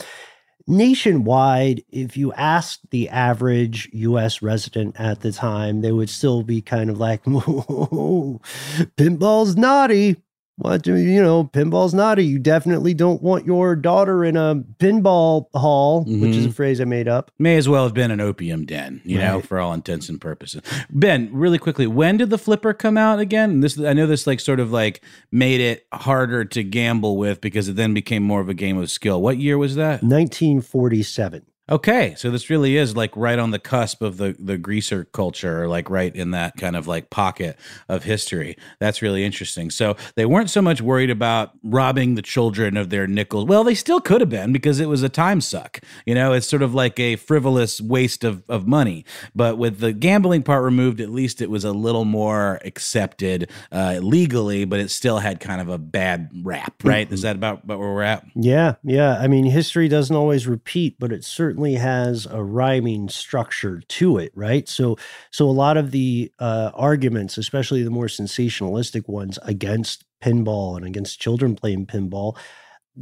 [0.66, 6.60] Nationwide, if you asked the average US resident at the time, they would still be
[6.60, 7.22] kind of like,
[8.96, 10.16] pinball's naughty
[10.58, 15.46] what do you know pinball's naughty you definitely don't want your daughter in a pinball
[15.54, 16.20] hall mm-hmm.
[16.20, 16.54] which is a mm-hmm.
[16.54, 19.26] phrase i made up may as well have been an opium den you right.
[19.26, 23.18] know for all intents and purposes ben really quickly when did the flipper come out
[23.18, 27.40] again this i know this like sort of like made it harder to gamble with
[27.40, 31.46] because it then became more of a game of skill what year was that 1947
[31.70, 35.68] Okay, so this really is like right on the cusp of the the greaser culture,
[35.68, 37.58] like right in that kind of like pocket
[37.90, 38.56] of history.
[38.80, 39.70] That's really interesting.
[39.70, 43.44] So they weren't so much worried about robbing the children of their nickels.
[43.44, 45.80] Well, they still could have been because it was a time suck.
[46.06, 49.04] You know, it's sort of like a frivolous waste of of money.
[49.34, 53.98] But with the gambling part removed, at least it was a little more accepted uh,
[54.02, 57.06] legally, but it still had kind of a bad rap, right?
[57.06, 57.14] Mm-hmm.
[57.14, 58.24] Is that about, about where we're at?
[58.34, 59.18] Yeah, yeah.
[59.20, 64.16] I mean, history doesn't always repeat, but it certainly certainly has a rhyming structure to
[64.16, 64.68] it, right?
[64.68, 64.96] So,
[65.32, 70.86] so a lot of the uh, arguments, especially the more sensationalistic ones against pinball and
[70.86, 72.36] against children playing pinball,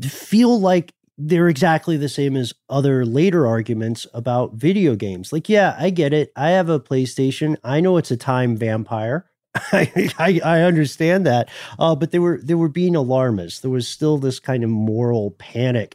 [0.00, 5.34] feel like they're exactly the same as other later arguments about video games.
[5.34, 6.32] Like, yeah, I get it.
[6.34, 7.56] I have a PlayStation.
[7.62, 9.26] I know it's a time vampire.
[9.72, 13.62] I, I, understand that, uh, but they were they were being alarmist.
[13.62, 15.94] There was still this kind of moral panic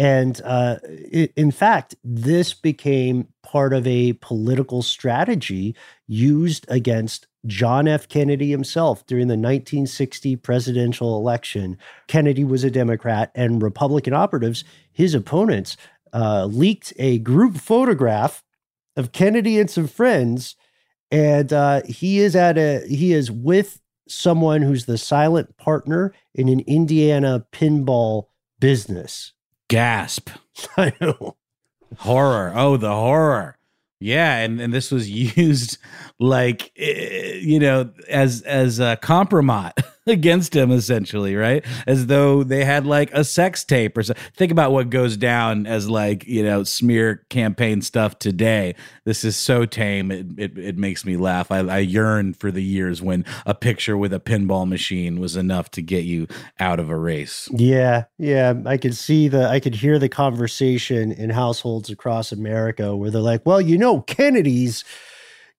[0.00, 0.76] and uh,
[1.36, 8.08] in fact, this became part of a political strategy used against John F.
[8.08, 11.76] Kennedy himself during the 1960 presidential election.
[12.08, 15.76] Kennedy was a Democrat, and Republican operatives, his opponents,
[16.14, 18.42] uh, leaked a group photograph
[18.96, 20.56] of Kennedy and some friends.
[21.10, 26.48] And uh, he is at a he is with someone who's the silent partner in
[26.48, 28.28] an Indiana pinball
[28.60, 29.34] business.
[29.70, 30.30] Gasp.
[30.76, 31.36] I know.
[31.98, 32.52] Horror.
[32.54, 33.56] Oh, the horror.
[34.00, 35.78] Yeah, and, and this was used
[36.18, 39.72] like eh, you know as as a compromise
[40.10, 41.64] against him essentially, right?
[41.86, 44.22] As though they had like a sex tape or something.
[44.34, 48.74] Think about what goes down as like, you know, smear campaign stuff today.
[49.04, 50.10] This is so tame.
[50.10, 51.50] It it, it makes me laugh.
[51.50, 55.70] I, I yearn for the years when a picture with a pinball machine was enough
[55.72, 56.26] to get you
[56.58, 57.48] out of a race.
[57.52, 58.54] Yeah, yeah.
[58.66, 63.20] I could see the I could hear the conversation in households across America where they're
[63.20, 64.84] like, well, you know, Kennedy's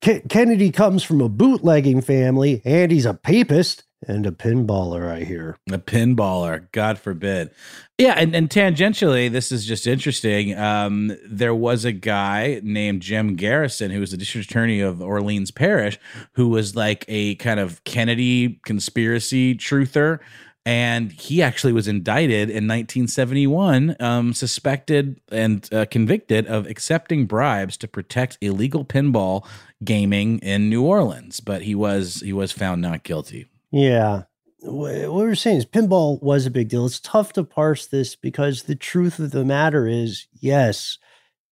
[0.02, 5.58] Kennedy comes from a bootlegging family and he's a papist and a pinballer, I hear.
[5.72, 7.52] A pinballer, God forbid.
[7.98, 10.58] Yeah, and, and tangentially, this is just interesting.
[10.58, 15.52] Um, there was a guy named Jim Garrison, who was the district attorney of Orleans
[15.52, 16.00] Parish,
[16.34, 20.20] who was like a kind of Kennedy conspiracy truther.
[20.64, 27.78] And he actually was indicted in 1971, um, suspected and uh, convicted of accepting bribes
[27.78, 29.46] to protect illegal pinball
[29.84, 31.40] gaming in New Orleans.
[31.40, 33.48] But he was he was found not guilty.
[33.72, 34.24] Yeah.
[34.60, 36.86] What we are saying is pinball was a big deal.
[36.86, 41.00] It's tough to parse this because the truth of the matter is yes,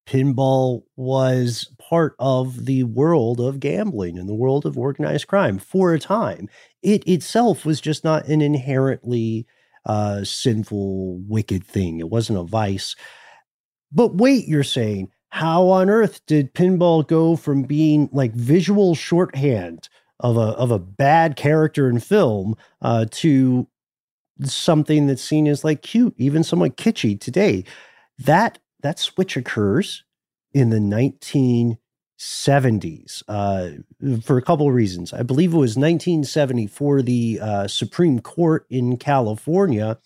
[0.07, 5.93] pinball was part of the world of gambling and the world of organized crime for
[5.93, 6.49] a time.
[6.83, 9.47] It itself was just not an inherently
[9.85, 11.99] uh, sinful, wicked thing.
[11.99, 12.95] It wasn't a vice.
[13.91, 19.89] But wait, you're saying, how on earth did pinball go from being like visual shorthand
[20.19, 23.67] of a of a bad character in film uh, to
[24.43, 27.63] something that's seen as like cute, even somewhat kitschy today.
[28.17, 30.03] That that switch occurs
[30.53, 33.69] in the 1970s uh,
[34.21, 35.13] for a couple of reasons.
[35.13, 37.01] I believe it was 1974.
[37.01, 39.97] The uh, Supreme Court in California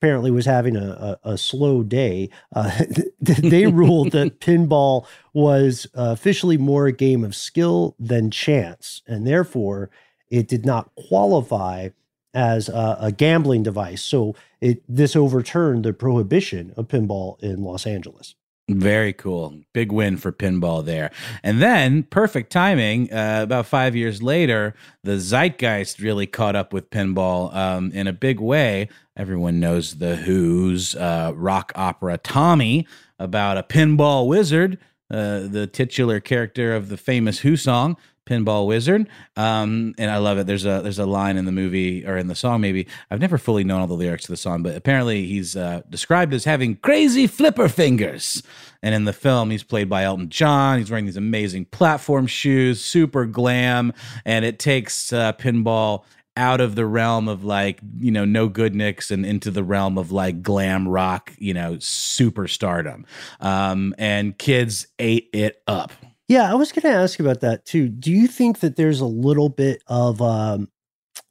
[0.00, 2.84] apparently was having a, a, a slow day, uh,
[3.20, 9.26] they ruled that pinball was uh, officially more a game of skill than chance, and
[9.26, 9.90] therefore
[10.30, 11.88] it did not qualify
[12.34, 14.02] as a, a gambling device.
[14.02, 18.34] So it this overturned the prohibition of pinball in Los Angeles.
[18.68, 19.62] Very cool.
[19.72, 21.10] Big win for pinball there.
[21.42, 26.90] And then, perfect timing, uh, about five years later, the zeitgeist really caught up with
[26.90, 28.90] pinball um, in a big way.
[29.16, 32.86] Everyone knows The Who's uh, rock opera Tommy
[33.18, 34.78] about a pinball wizard,
[35.10, 37.96] uh, the titular character of the famous Who song.
[38.28, 40.46] Pinball Wizard, um, and I love it.
[40.46, 43.38] There's a there's a line in the movie or in the song maybe I've never
[43.38, 46.76] fully known all the lyrics to the song, but apparently he's uh, described as having
[46.76, 48.42] crazy flipper fingers.
[48.82, 50.78] And in the film, he's played by Elton John.
[50.78, 53.92] He's wearing these amazing platform shoes, super glam,
[54.24, 56.04] and it takes uh, pinball
[56.36, 59.98] out of the realm of like you know no good nicks and into the realm
[59.98, 63.04] of like glam rock you know superstardom
[63.40, 65.90] um and kids ate it up
[66.28, 67.88] Yeah, I was going to ask about that too.
[67.88, 70.68] Do you think that there's a little bit of um,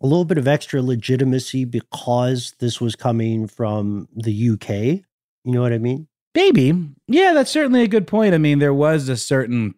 [0.01, 4.69] a little bit of extra legitimacy because this was coming from the UK?
[4.69, 6.07] You know what I mean?
[6.33, 6.73] Maybe.
[7.07, 8.33] Yeah, that's certainly a good point.
[8.33, 9.75] I mean, there was a certain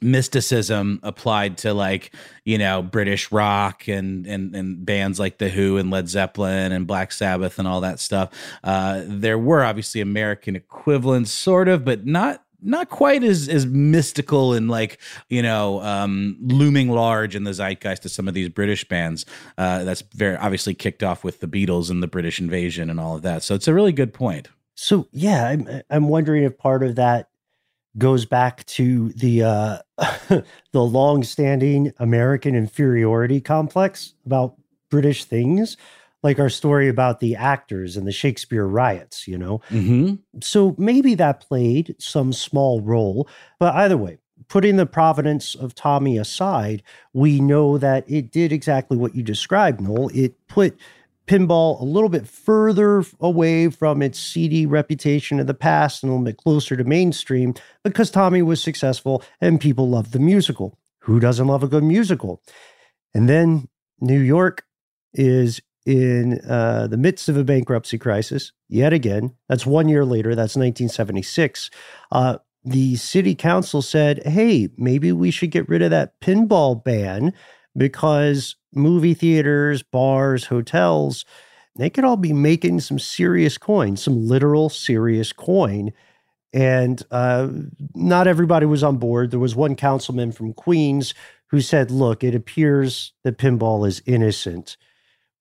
[0.00, 2.12] mysticism applied to like,
[2.44, 6.86] you know, British rock and and and bands like The Who and Led Zeppelin and
[6.86, 8.30] Black Sabbath and all that stuff.
[8.62, 14.52] Uh there were obviously American equivalents sort of, but not not quite as as mystical
[14.52, 14.98] and like
[15.28, 19.24] you know um, looming large in the zeitgeist of some of these British bands.
[19.56, 23.16] Uh, that's very obviously kicked off with the Beatles and the British invasion and all
[23.16, 23.42] of that.
[23.42, 24.48] So it's a really good point.
[24.74, 27.28] So yeah, I'm I'm wondering if part of that
[27.96, 29.78] goes back to the uh,
[30.72, 34.54] the long-standing American inferiority complex about
[34.90, 35.76] British things,
[36.22, 39.28] like our story about the actors and the Shakespeare riots.
[39.28, 40.16] You know, Mm-hmm.
[40.40, 43.28] so maybe that played some small role.
[43.58, 48.96] But either way, putting the providence of Tommy aside, we know that it did exactly
[48.96, 50.10] what you described, Noel.
[50.14, 50.78] It put
[51.26, 56.12] pinball a little bit further away from its seedy reputation of the past and a
[56.14, 57.52] little bit closer to mainstream
[57.84, 60.78] because Tommy was successful and people loved the musical.
[61.00, 62.42] Who doesn't love a good musical?
[63.12, 63.68] And then
[64.00, 64.64] New York
[65.12, 69.34] is in uh, the midst of a bankruptcy crisis yet again.
[69.48, 70.34] That's one year later.
[70.34, 71.70] That's 1976.
[72.12, 77.32] Uh, the city council said, hey, maybe we should get rid of that pinball ban
[77.74, 81.24] because movie theaters, bars, hotels,
[81.76, 85.94] they could all be making some serious coin, some literal serious coin.
[86.52, 87.48] And uh,
[87.94, 89.30] not everybody was on board.
[89.30, 91.14] There was one councilman from Queens
[91.46, 94.76] who said, look, it appears that pinball is innocent,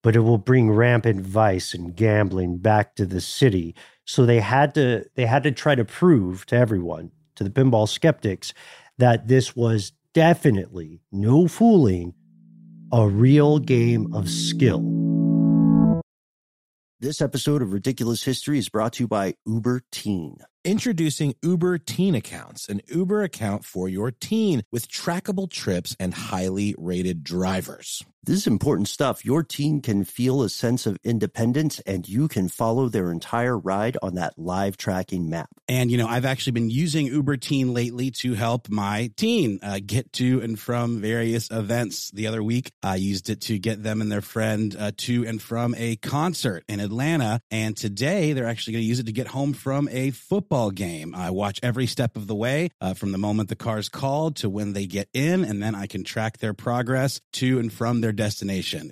[0.04, 3.76] but it will bring rampant vice and gambling back to the city.
[4.06, 7.88] So they had to they had to try to prove to everyone, to the pinball
[7.88, 8.54] skeptics,
[8.98, 12.14] that this was definitely no fooling,
[12.92, 14.82] a real game of skill.
[17.00, 20.38] This episode of Ridiculous History is brought to you by Uber Teen.
[20.66, 26.74] Introducing Uber Teen Accounts, an Uber account for your teen with trackable trips and highly
[26.76, 28.04] rated drivers.
[28.28, 29.24] This is important stuff.
[29.24, 33.96] Your teen can feel a sense of independence and you can follow their entire ride
[34.04, 35.48] on that live tracking map.
[35.70, 39.80] And, you know, I've actually been using Uber Teen lately to help my teen uh,
[39.86, 42.12] get to and from various events.
[42.12, 45.42] The other week, I used it to get them and their friend uh, to and
[45.42, 47.40] from a concert in Atlanta.
[47.50, 51.16] And today, they're actually going to use it to get home from a football game.
[51.16, 54.50] I watch every step of the way uh, from the moment the car's called to
[54.50, 58.17] when they get in, and then I can track their progress to and from their
[58.18, 58.92] destination.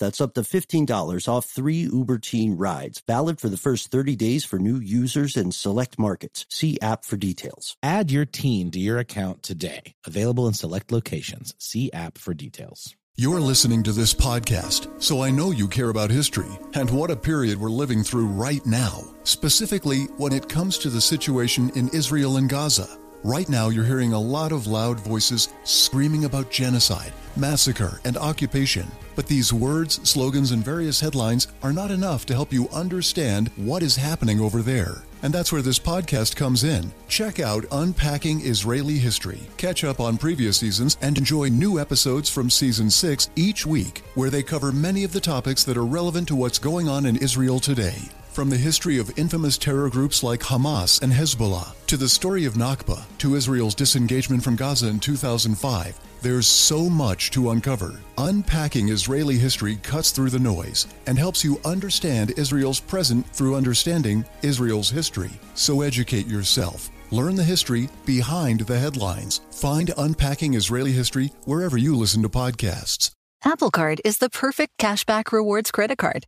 [0.01, 3.03] That's up to $15 off three Uber Teen rides.
[3.05, 6.47] Valid for the first 30 days for new users in select markets.
[6.49, 7.77] See app for details.
[7.83, 9.93] Add your teen to your account today.
[10.07, 11.53] Available in select locations.
[11.59, 12.95] See app for details.
[13.15, 17.15] You're listening to this podcast, so I know you care about history and what a
[17.15, 22.37] period we're living through right now, specifically when it comes to the situation in Israel
[22.37, 23.00] and Gaza.
[23.23, 28.87] Right now, you're hearing a lot of loud voices screaming about genocide, massacre, and occupation.
[29.15, 33.83] But these words, slogans, and various headlines are not enough to help you understand what
[33.83, 35.03] is happening over there.
[35.21, 36.91] And that's where this podcast comes in.
[37.09, 39.41] Check out Unpacking Israeli History.
[39.57, 44.31] Catch up on previous seasons and enjoy new episodes from season 6 each week, where
[44.31, 47.59] they cover many of the topics that are relevant to what's going on in Israel
[47.59, 47.99] today.
[48.31, 52.53] From the history of infamous terror groups like Hamas and Hezbollah, to the story of
[52.53, 57.99] Nakba, to Israel's disengagement from Gaza in 2005, there's so much to uncover.
[58.17, 64.23] Unpacking Israeli history cuts through the noise and helps you understand Israel's present through understanding
[64.43, 65.31] Israel's history.
[65.53, 66.89] So educate yourself.
[67.11, 69.41] Learn the history behind the headlines.
[69.51, 73.11] Find Unpacking Israeli History wherever you listen to podcasts.
[73.43, 76.27] Apple Card is the perfect cashback rewards credit card.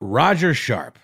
[0.00, 0.98] Roger Sharpe.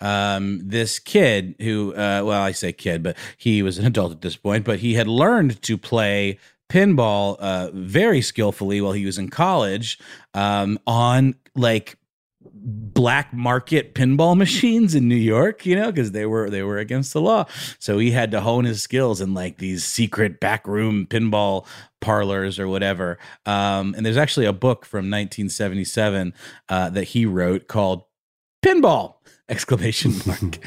[0.00, 4.20] Um, this kid who, uh, well, I say kid, but he was an adult at
[4.20, 9.18] this point, but he had learned to play pinball uh, very skillfully while he was
[9.18, 9.98] in college
[10.34, 11.96] um, on like
[12.64, 17.12] black market pinball machines in New York, you know, because they were they were against
[17.12, 17.46] the law.
[17.78, 21.66] So he had to hone his skills in like these secret backroom pinball
[22.00, 23.18] parlors or whatever.
[23.46, 26.34] Um, and there's actually a book from 1977
[26.68, 28.04] uh, that he wrote called
[28.64, 29.16] Pinball!
[29.46, 30.58] Exclamation mark.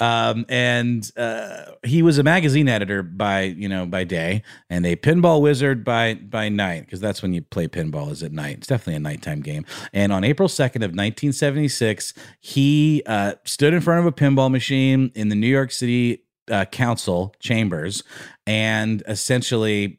[0.00, 4.96] Um, and uh, he was a magazine editor by you know by day and a
[4.96, 8.58] pinball wizard by by night because that's when you play pinball is at night.
[8.58, 9.66] It's definitely a nighttime game.
[9.92, 15.12] And on april 2nd of 1976 he uh, stood in front of a pinball machine
[15.14, 18.02] in the new york city uh, council chambers
[18.46, 19.98] and essentially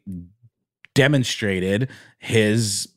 [0.94, 1.88] demonstrated
[2.18, 2.88] his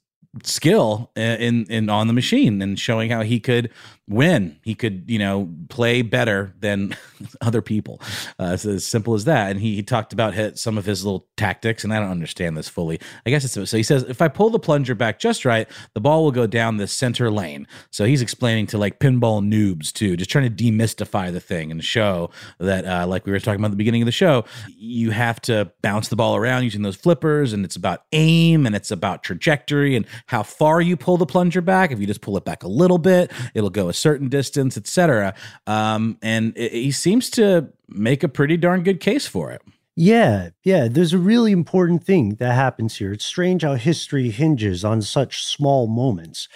[0.44, 3.72] skill in in on the machine and showing how he could
[4.10, 4.58] win.
[4.64, 6.96] He could, you know, play better than
[7.42, 8.02] other people.
[8.40, 9.52] Uh, it's as simple as that.
[9.52, 12.58] And he, he talked about his, some of his little tactics, and I don't understand
[12.58, 13.00] this fully.
[13.26, 16.02] I guess it's so he says if I pull the plunger back just right, the
[16.02, 17.68] ball will go down the center lane.
[17.92, 21.84] So he's explaining to like pinball noobs too, just trying to demystify the thing and
[21.84, 24.46] show that, uh, like we were talking about at the beginning of the show,
[24.76, 28.76] you have to bounce the ball around using those flippers, and it's about aim and
[28.76, 31.92] it's about trajectory and how far you pull the plunger back.
[31.92, 35.34] If you just pull it back a little bit, it'll go a certain distance, etc.
[35.68, 39.62] Um, and it, he seems to make a pretty darn good case for it.
[39.96, 40.88] Yeah, yeah.
[40.90, 43.12] There's a really important thing that happens here.
[43.12, 46.48] It's strange how history hinges on such small moments.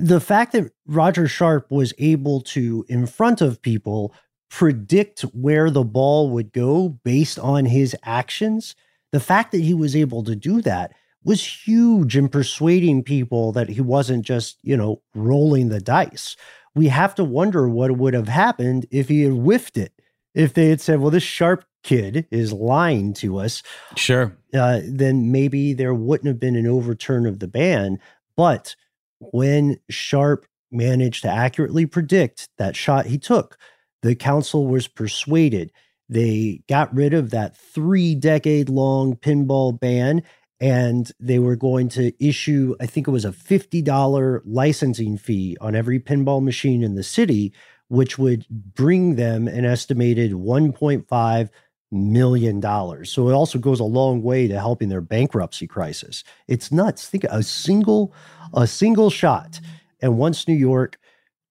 [0.00, 4.12] The fact that Roger Sharpe was able to, in front of people,
[4.50, 8.74] predict where the ball would go based on his actions,
[9.12, 10.92] the fact that he was able to do that
[11.24, 16.36] was huge in persuading people that he wasn't just, you know, rolling the dice
[16.74, 19.92] we have to wonder what would have happened if he had whiffed it.
[20.34, 23.62] If they had said, well, this sharp kid is lying to us.
[23.94, 24.36] Sure.
[24.52, 28.00] Uh, then maybe there wouldn't have been an overturn of the ban.
[28.36, 28.74] But
[29.20, 33.56] when Sharpe managed to accurately predict that shot he took,
[34.02, 35.70] the council was persuaded.
[36.08, 40.22] They got rid of that three decade long pinball ban
[40.60, 45.74] and they were going to issue, I think it was a $50 licensing fee on
[45.74, 47.52] every pinball machine in the city,
[47.88, 51.48] which would bring them an estimated $1.5
[51.90, 53.04] million.
[53.04, 56.24] So it also goes a long way to helping their bankruptcy crisis.
[56.48, 57.08] It's nuts.
[57.08, 58.14] Think a single,
[58.52, 59.60] a single shot.
[60.00, 60.98] And once New York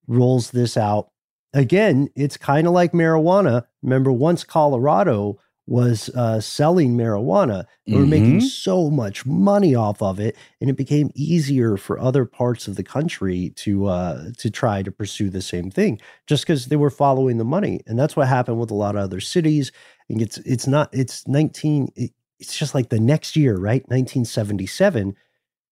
[0.08, 1.10] rolls this out,
[1.54, 3.66] again, it's kind of like marijuana.
[3.82, 7.66] Remember, once Colorado was uh, selling marijuana.
[7.88, 8.09] They were mm-hmm.
[8.09, 12.76] making so much money off of it, and it became easier for other parts of
[12.76, 16.89] the country to uh, to try to pursue the same thing, just because they were
[16.89, 17.80] following the money.
[17.88, 19.72] And that's what happened with a lot of other cities.
[20.09, 21.89] And it's it's not it's nineteen.
[21.95, 23.89] It, it's just like the next year, right?
[23.89, 25.16] Nineteen seventy seven.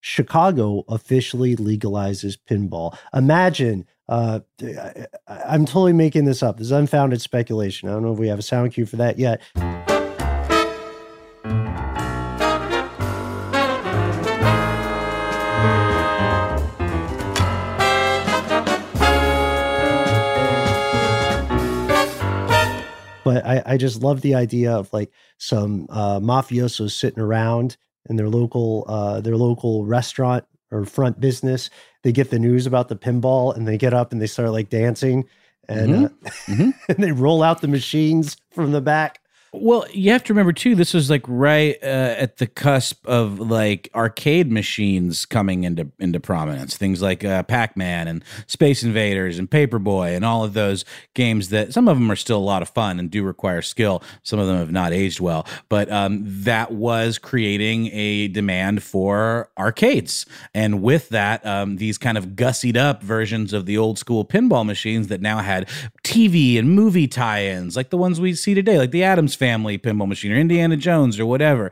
[0.03, 2.97] Chicago officially legalizes pinball.
[3.13, 4.41] Imagine uh,
[5.25, 6.57] I'm totally making this up.
[6.57, 7.87] This is unfounded speculation.
[7.87, 9.41] I don't know if we have a sound cue for that yet.
[23.23, 27.77] But I, I just love the idea of like some uh, mafiosos sitting around
[28.09, 31.69] in their local uh, their local restaurant or front business
[32.03, 34.69] they get the news about the pinball and they get up and they start like
[34.69, 35.27] dancing
[35.67, 36.05] and mm-hmm.
[36.05, 36.69] Uh, mm-hmm.
[36.89, 39.20] and they roll out the machines from the back.
[39.53, 40.75] Well, you have to remember too.
[40.75, 46.21] This was like right uh, at the cusp of like arcade machines coming into into
[46.21, 46.77] prominence.
[46.77, 50.85] Things like uh, Pac Man and Space Invaders and Paperboy and all of those
[51.15, 54.01] games that some of them are still a lot of fun and do require skill.
[54.23, 59.49] Some of them have not aged well, but um, that was creating a demand for
[59.57, 64.23] arcades, and with that, um, these kind of gussied up versions of the old school
[64.23, 65.67] pinball machines that now had
[66.05, 70.07] TV and movie tie-ins, like the ones we see today, like the Addams Family pinball
[70.07, 71.71] machine or Indiana Jones or whatever.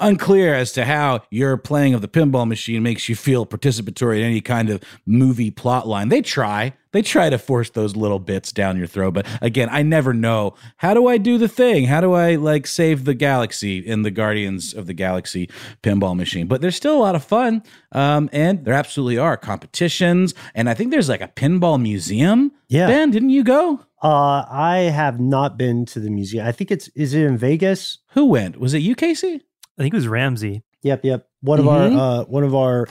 [0.00, 4.24] Unclear as to how your playing of the pinball machine makes you feel participatory in
[4.24, 6.10] any kind of movie plot line.
[6.10, 6.74] They try.
[6.96, 9.12] They try to force those little bits down your throat.
[9.12, 11.84] But again, I never know how do I do the thing?
[11.84, 15.50] How do I like save the galaxy in the Guardians of the Galaxy
[15.82, 16.46] pinball machine?
[16.46, 17.62] But there's still a lot of fun.
[17.92, 20.32] Um, and there absolutely are competitions.
[20.54, 22.50] And I think there's like a pinball museum.
[22.68, 22.86] Yeah.
[22.86, 23.80] Ben, didn't you go?
[24.02, 26.46] Uh, I have not been to the museum.
[26.46, 27.98] I think it's is it in Vegas?
[28.12, 28.58] Who went?
[28.58, 29.42] Was it you, Casey?
[29.78, 30.62] I think it was Ramsey.
[30.82, 31.28] Yep, yep.
[31.42, 31.62] One Mhm.
[31.62, 31.82] of our
[32.20, 32.86] uh, one of our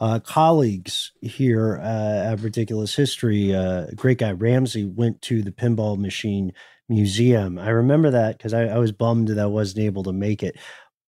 [0.00, 5.98] uh, colleagues here uh, at Ridiculous History, uh, great guy Ramsey, went to the Pinball
[5.98, 6.52] Machine
[6.88, 7.58] Museum.
[7.58, 10.56] I remember that because I, I was bummed that I wasn't able to make it,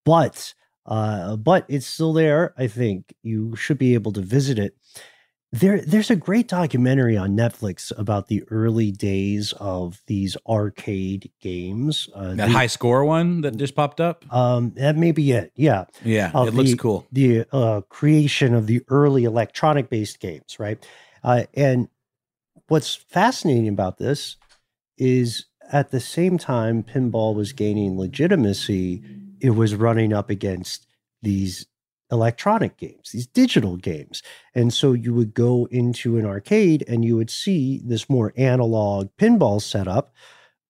[0.05, 2.55] but uh, but it's still there.
[2.59, 4.77] I think you should be able to visit it.
[5.55, 12.09] There, there's a great documentary on Netflix about the early days of these arcade games.
[12.15, 14.25] Uh, That the- high score one that just popped up?
[14.33, 15.53] um, that may be it.
[15.55, 17.07] Yeah, Yeah, of it looks cool.
[17.13, 20.83] the uh, creation of the early electronic based games, right?
[21.23, 21.89] Uh, and
[22.69, 24.37] what's fascinating about this
[24.97, 29.03] is at the same time pinball was gaining legitimacy,
[29.41, 30.87] it was running up against
[31.21, 31.67] these
[32.13, 34.23] electronic games, these digital games.
[34.55, 39.09] And so you would go into an arcade and you would see this more analog
[39.19, 40.13] pinball setup.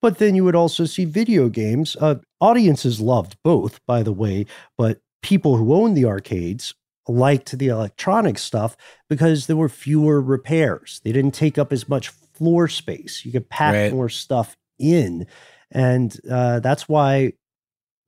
[0.01, 1.97] But then you would also see video games.
[2.01, 4.47] Uh, audiences loved both, by the way,
[4.78, 6.74] but people who owned the arcades
[7.09, 8.76] liked the electronic stuff
[9.09, 11.01] because there were fewer repairs.
[11.05, 13.24] They didn't take up as much floor space.
[13.24, 13.93] You could pack Right.
[13.93, 15.26] more stuff in.
[15.70, 17.32] And uh, that's why,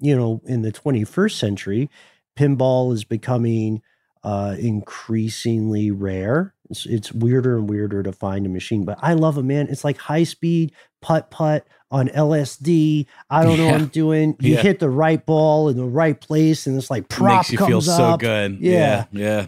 [0.00, 1.90] you know, in the 21st century,
[2.36, 3.82] pinball is becoming
[4.22, 6.54] uh, increasingly rare.
[6.70, 9.68] It's, it's weirder and weirder to find a machine, but I love it, man.
[9.68, 10.72] It's like high speed
[11.02, 13.06] putt putt on LSD.
[13.28, 14.34] I don't know what I'm doing.
[14.40, 14.62] You Yeah.
[14.62, 17.68] hit the right ball in the right place, and it's like prop makes you comes
[17.68, 18.20] feel so up.
[18.20, 18.58] good.
[18.60, 19.04] Yeah.
[19.12, 19.46] yeah, yeah.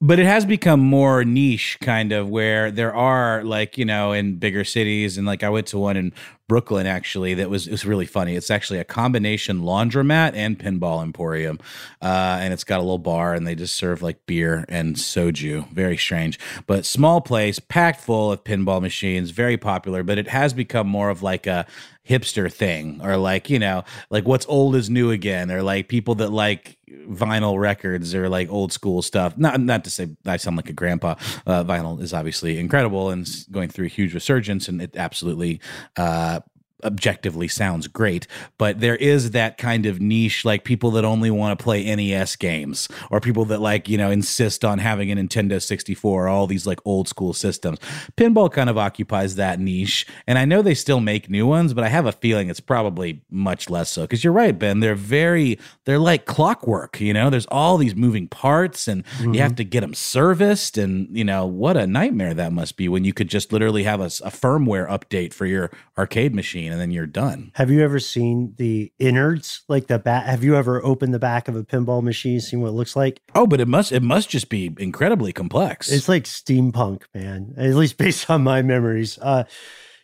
[0.00, 4.36] But it has become more niche, kind of, where there are like you know in
[4.36, 6.12] bigger cities, and like I went to one in
[6.48, 8.36] Brooklyn actually that was it was really funny.
[8.36, 11.58] It's actually a combination laundromat and pinball emporium,
[12.00, 15.68] uh, and it's got a little bar, and they just serve like beer and soju.
[15.72, 16.38] Very strange,
[16.68, 20.04] but small place, packed full of pinball machines, very popular.
[20.04, 21.66] But it has become more of like a
[22.08, 26.14] hipster thing or like you know like what's old is new again or like people
[26.14, 26.78] that like
[27.08, 29.36] vinyl records or like old school stuff.
[29.36, 31.14] Not not to say i sound like a grandpa
[31.46, 35.60] uh, vinyl is obviously incredible and going through a huge resurgence and it absolutely
[35.96, 36.40] uh
[36.84, 38.26] objectively sounds great
[38.56, 42.36] but there is that kind of niche like people that only want to play NES
[42.36, 46.46] games or people that like you know insist on having a Nintendo 64 or all
[46.46, 47.78] these like old school systems.
[48.16, 51.84] Pinball kind of occupies that niche and I know they still make new ones but
[51.84, 55.58] I have a feeling it's probably much less so cuz you're right Ben they're very
[55.84, 57.30] they're like clockwork you know?
[57.30, 59.54] There's all these moving parts and you have mm-hmm.
[59.56, 63.12] to get them serviced and you know what a nightmare that must be when you
[63.12, 67.50] could just literally have a firmware update for your arcade machine and then you're done
[67.54, 70.26] Have you ever seen the innards, like the back?
[70.26, 73.20] Have you ever opened the back of a pinball machine, seen what it looks like?
[73.34, 75.90] Oh, but it must it must just be incredibly complex.
[75.90, 77.54] It's like steampunk, man.
[77.56, 79.18] At least based on my memories.
[79.20, 79.44] Uh,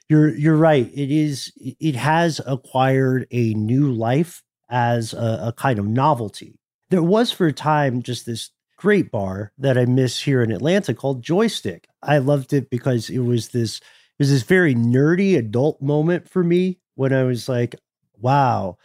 [0.08, 0.90] you're you're right.
[0.92, 1.52] It is.
[1.56, 6.58] It has acquired a new life as a, a kind of novelty.
[6.90, 10.94] There was for a time just this great bar that I miss here in Atlanta
[10.94, 11.88] called Joystick.
[12.02, 13.80] I loved it because it was this
[14.18, 17.74] was this very nerdy adult moment for me when I was like,
[18.18, 18.78] wow,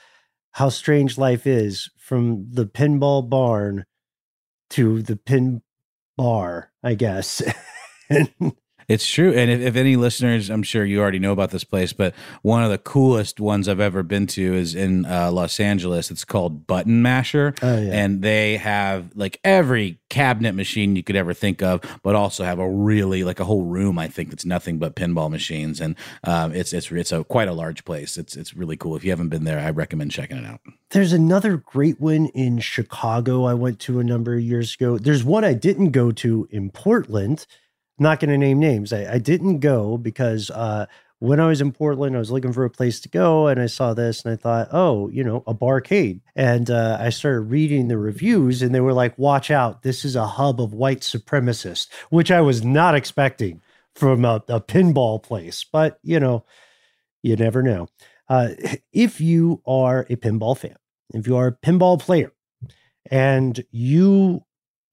[0.52, 3.86] how strange life is from the pinball barn
[4.72, 5.62] to the pin
[6.18, 7.42] bar, I guess.
[8.10, 8.32] and
[8.90, 9.32] It's true.
[9.34, 12.64] And if, if any listeners, I'm sure you already know about this place, but one
[12.64, 16.10] of the coolest ones I've ever been to is in uh, Los Angeles.
[16.10, 17.54] It's called Button Masher.
[17.62, 17.92] Oh, yeah.
[17.94, 22.58] And they have like every cabinet machine you could ever think of, but also have
[22.58, 25.80] a really like a whole room, I think, that's nothing but pinball machines.
[25.80, 28.18] And um, it's it's it's a quite a large place.
[28.18, 28.96] It's it's really cool.
[28.96, 30.62] If you haven't been there, I recommend checking it out.
[30.90, 34.98] there's another great one in Chicago I went to a number of years ago.
[34.98, 37.46] There's one I didn't go to in Portland.
[38.00, 38.93] Not going to name names.
[38.93, 40.86] I, I didn't go because uh,
[41.20, 43.66] when I was in Portland, I was looking for a place to go and I
[43.66, 46.22] saw this and I thought, oh, you know, a barcade.
[46.36, 50.16] And uh, I started reading the reviews and they were like, watch out, this is
[50.16, 53.62] a hub of white supremacists, which I was not expecting
[53.95, 55.66] from a, a pinball place.
[55.66, 56.45] But, you know,
[57.22, 57.89] you never know.
[58.30, 58.50] Uh,
[58.93, 60.78] if you are a pinball fan,
[61.14, 62.32] if you are a pinball player,
[63.12, 64.43] and you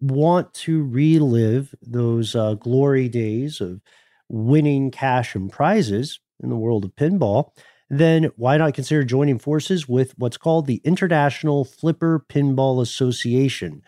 [0.00, 3.80] want to relive those uh, glory days of
[4.28, 7.50] winning cash and prizes in the world of pinball,
[7.88, 13.82] then why not consider joining forces with what's called the International Flipper Pinball Association?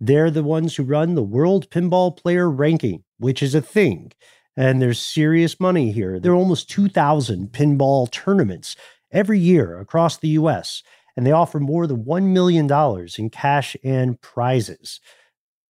[0.00, 4.12] They're the ones who run the World Pinball Player Ranking, which is a thing.
[4.56, 6.18] And there's serious money here.
[6.18, 8.74] There are almost 2,000 pinball tournaments
[9.12, 10.82] every year across the US,
[11.16, 12.70] and they offer more than $1 million
[13.18, 15.00] in cash and prizes.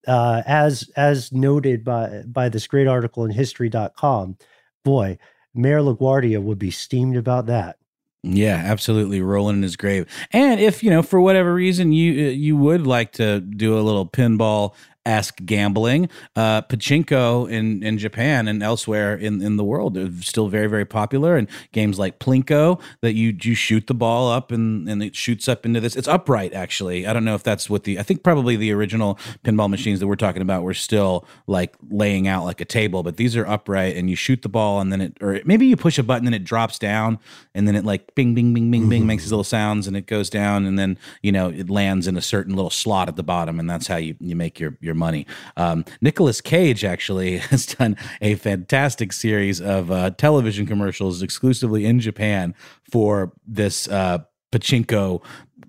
[0.07, 4.37] Uh, as as noted by by this great article in history.com,
[4.85, 5.19] boy,
[5.55, 7.79] Mayor LaGuardia would be steamed about that.
[8.23, 10.07] Yeah, absolutely, rolling in his grave.
[10.33, 14.07] And if you know, for whatever reason, you you would like to do a little
[14.07, 14.75] pinball
[15.07, 16.11] esque gambling.
[16.35, 20.85] Uh, pachinko in, in Japan and elsewhere in, in the world are still very, very
[20.85, 21.37] popular.
[21.37, 25.49] And games like Plinko that you you shoot the ball up and, and it shoots
[25.49, 25.95] up into this.
[25.97, 27.07] It's upright, actually.
[27.07, 30.07] I don't know if that's what the, I think probably the original pinball machines that
[30.07, 33.97] we're talking about were still like laying out like a table, but these are upright
[33.97, 36.35] and you shoot the ball and then it, or maybe you push a button and
[36.35, 37.19] it drops down
[37.55, 40.07] and then it like bing, bing, bing, bing, bing makes these little sounds and it
[40.07, 43.23] goes down and then, you know, it lands in a certain little slot at the
[43.23, 45.27] bottom and that's how you, you make your, your money.
[45.57, 52.01] Um, Nicolas Cage actually has done a fantastic series of uh, television commercials exclusively in
[52.01, 52.55] Japan
[52.91, 54.19] for this uh,
[54.53, 55.23] pachinko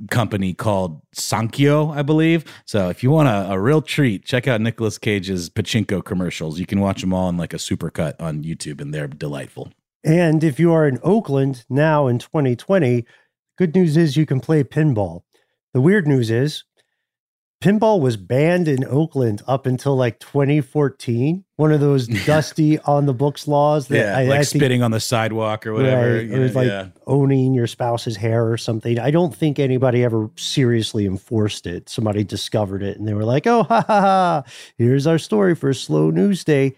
[0.10, 2.46] company called Sankyo, I believe.
[2.66, 6.60] So if you want a, a real treat, check out Nicolas Cage's pachinko commercials.
[6.60, 9.72] You can watch them all in like a supercut on YouTube, and they're delightful.
[10.04, 13.06] And if you are in Oakland now in 2020,
[13.58, 15.24] good news is you can play pinball.
[15.74, 16.64] The weird news is
[17.62, 21.44] pinball was banned in Oakland up until like 2014.
[21.56, 24.84] One of those dusty on the books laws that yeah, I, like I think, spitting
[24.84, 26.16] on the sidewalk or whatever.
[26.16, 26.90] Right, it was like yeah.
[27.06, 29.00] owning your spouse's hair or something.
[29.00, 31.90] I don't think anybody ever seriously enforced it.
[31.90, 34.44] Somebody discovered it and they were like, "Oh, ha ha ha!
[34.78, 36.76] Here's our story for Slow News Day."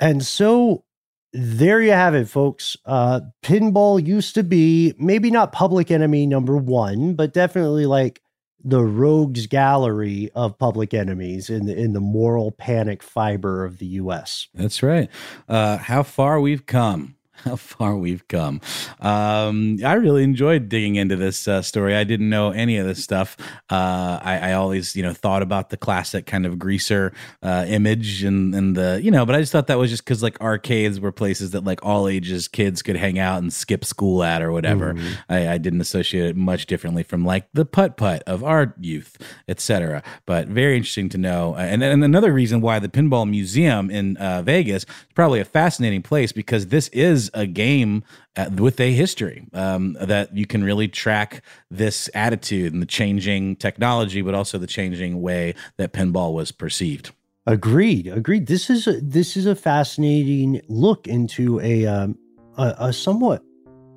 [0.00, 0.84] And so
[1.32, 2.76] there you have it, folks.
[2.84, 8.20] Uh, pinball used to be maybe not public enemy number one, but definitely like
[8.64, 13.86] the rogues gallery of public enemies in the in the moral panic fiber of the
[13.86, 14.48] US.
[14.54, 15.10] That's right.
[15.48, 17.13] Uh, how far we've come
[17.44, 18.60] how far we've come.
[19.00, 21.96] Um, I really enjoyed digging into this uh, story.
[21.96, 23.36] I didn't know any of this stuff.
[23.70, 27.12] Uh, I, I, always, you know, thought about the classic kind of greaser
[27.42, 30.22] uh, image and, and the, you know, but I just thought that was just because
[30.22, 34.22] like arcades were places that like all ages kids could hang out and skip school
[34.22, 34.94] at or whatever.
[34.94, 35.16] Mm.
[35.28, 39.16] I, I, didn't associate it much differently from like the putt putt of our youth,
[39.48, 40.02] etc.
[40.26, 41.54] But very interesting to know.
[41.54, 46.02] And, and another reason why the Pinball Museum in uh, Vegas is probably a fascinating
[46.02, 48.04] place because this is a game
[48.36, 53.56] uh, with a history um, that you can really track this attitude and the changing
[53.56, 57.12] technology, but also the changing way that pinball was perceived.
[57.46, 58.06] Agreed.
[58.06, 58.46] Agreed.
[58.46, 62.18] This is a, this is a fascinating look into a um,
[62.56, 63.42] a, a somewhat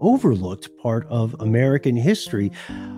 [0.01, 2.51] overlooked part of American history.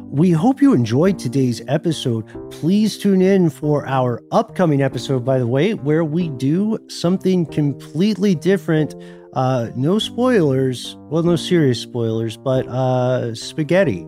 [0.09, 2.25] We hope you enjoyed today's episode.
[2.51, 8.35] Please tune in for our upcoming episode, by the way, where we do something completely
[8.35, 8.95] different
[9.33, 10.95] uh, no spoilers.
[11.09, 14.05] Well, no serious spoilers, but uh, spaghetti.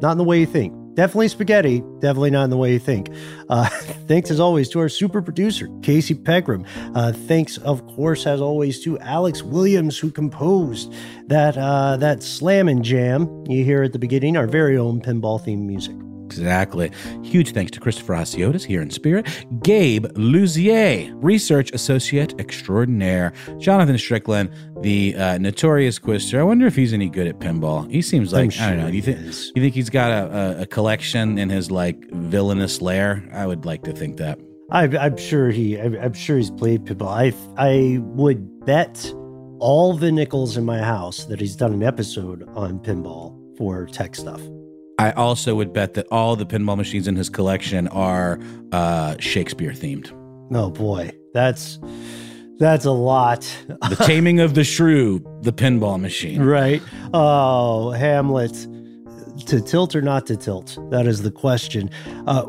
[0.00, 0.74] Not in the way you think.
[0.94, 1.80] Definitely spaghetti.
[1.98, 3.08] Definitely not in the way you think.
[3.48, 3.68] Uh,
[4.06, 6.64] thanks as always to our super producer, Casey Pegram.
[6.94, 10.92] Uh, thanks, of course, as always, to Alex Williams, who composed
[11.26, 15.42] that uh, that slam and jam you hear at the beginning, our very own pinball
[15.44, 15.96] theme music.
[16.38, 16.90] Exactly.
[17.22, 19.26] Huge thanks to Christopher Hasiotis here in spirit.
[19.62, 23.32] Gabe Luzier, Research Associate Extraordinaire.
[23.58, 24.50] Jonathan Strickland,
[24.82, 26.38] the uh, notorious Quister.
[26.38, 27.90] I wonder if he's any good at pinball.
[27.90, 28.86] He seems like, sure I don't know.
[28.88, 33.28] You, think, you think he's got a, a, a, collection in his like villainous lair?
[33.32, 34.38] I would like to think that.
[34.70, 35.78] I, I'm sure he.
[35.78, 37.08] I'm sure he's played pinball.
[37.08, 39.12] I I would bet
[39.58, 44.14] all the nickels in my house that he's done an episode on pinball for tech
[44.14, 44.40] stuff.
[44.98, 48.38] I also would bet that all the pinball machines in his collection are
[48.72, 50.12] uh, Shakespeare themed.
[50.52, 51.78] Oh boy, that's
[52.58, 53.40] that's a lot.
[53.66, 56.42] the Taming of the Shrew, the pinball machine.
[56.42, 56.82] Right.
[57.12, 58.54] Oh, Hamlet.
[59.46, 60.78] To tilt or not to tilt?
[60.90, 61.90] That is the question.
[62.28, 62.48] Uh,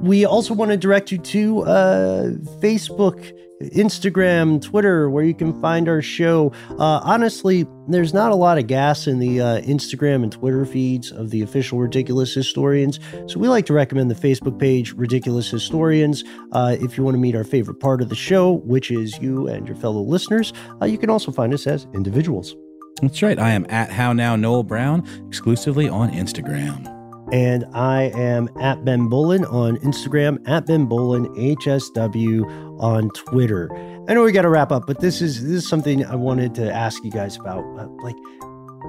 [0.00, 2.30] we also want to direct you to uh,
[2.60, 3.30] Facebook
[3.70, 6.52] Instagram, Twitter, where you can find our show.
[6.70, 11.10] Uh, honestly, there's not a lot of gas in the uh, Instagram and Twitter feeds
[11.10, 12.98] of the official Ridiculous Historians.
[13.26, 16.24] So we like to recommend the Facebook page, Ridiculous Historians.
[16.52, 19.48] Uh, if you want to meet our favorite part of the show, which is you
[19.48, 22.54] and your fellow listeners, uh, you can also find us as individuals.
[23.00, 23.38] That's right.
[23.38, 27.01] I am at How Now Noel Brown, exclusively on Instagram.
[27.32, 33.74] And I am at Ben Bowlin on Instagram, at Ben Bowlin HSW on Twitter.
[34.06, 36.54] I know we got to wrap up, but this is this is something I wanted
[36.56, 37.64] to ask you guys about.
[37.78, 38.16] Uh, like,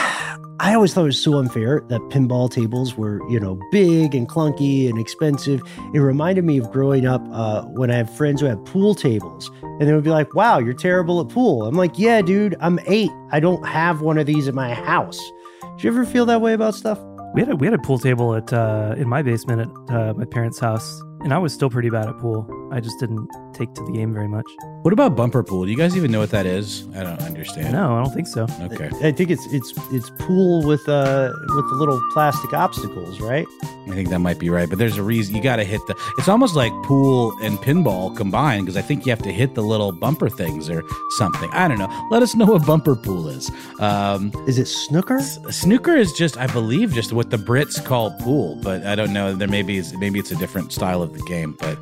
[0.60, 4.28] I always thought it was so unfair that pinball tables were, you know, big and
[4.28, 5.60] clunky and expensive.
[5.92, 9.50] It reminded me of growing up uh, when I have friends who had pool tables,
[9.62, 12.78] and they would be like, "Wow, you're terrible at pool." I'm like, "Yeah, dude, I'm
[12.86, 13.10] eight.
[13.32, 15.18] I don't have one of these in my house."
[15.62, 17.00] Do you ever feel that way about stuff?
[17.34, 20.14] We had a we had a pool table at uh, in my basement at uh,
[20.14, 22.46] my parents' house, and I was still pretty bad at pool.
[22.70, 24.46] I just didn't take to the game very much.
[24.82, 25.64] What about bumper pool?
[25.64, 26.86] Do you guys even know what that is?
[26.96, 27.72] I don't understand.
[27.72, 28.46] No, I don't think so.
[28.60, 28.90] Okay.
[29.02, 33.46] I think it's it's it's pool with uh with the little plastic obstacles, right?
[33.88, 35.96] I think that might be right, but there's a reason you got to hit the.
[36.18, 39.62] It's almost like pool and pinball combined because I think you have to hit the
[39.62, 40.82] little bumper things or
[41.18, 41.50] something.
[41.52, 42.08] I don't know.
[42.10, 43.50] Let us know what bumper pool is.
[43.80, 45.20] Um, Is it snooker?
[45.20, 49.34] snooker is just, I believe, just what the Brits call pool, but I don't know.
[49.34, 51.76] There maybe is maybe it's a different style of the game, but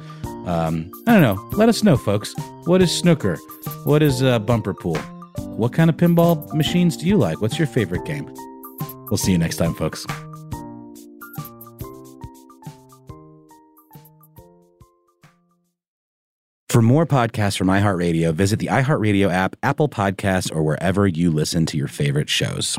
[0.47, 1.49] um, I don't know.
[1.53, 2.34] Let us know, folks.
[2.64, 3.36] What is snooker?
[3.84, 4.99] What is uh, bumper pool?
[5.57, 7.41] What kind of pinball machines do you like?
[7.41, 8.32] What's your favorite game?
[9.11, 10.07] We'll see you next time, folks.
[16.70, 21.66] For more podcasts from iHeartRadio, visit the iHeartRadio app, Apple Podcasts, or wherever you listen
[21.66, 22.78] to your favorite shows.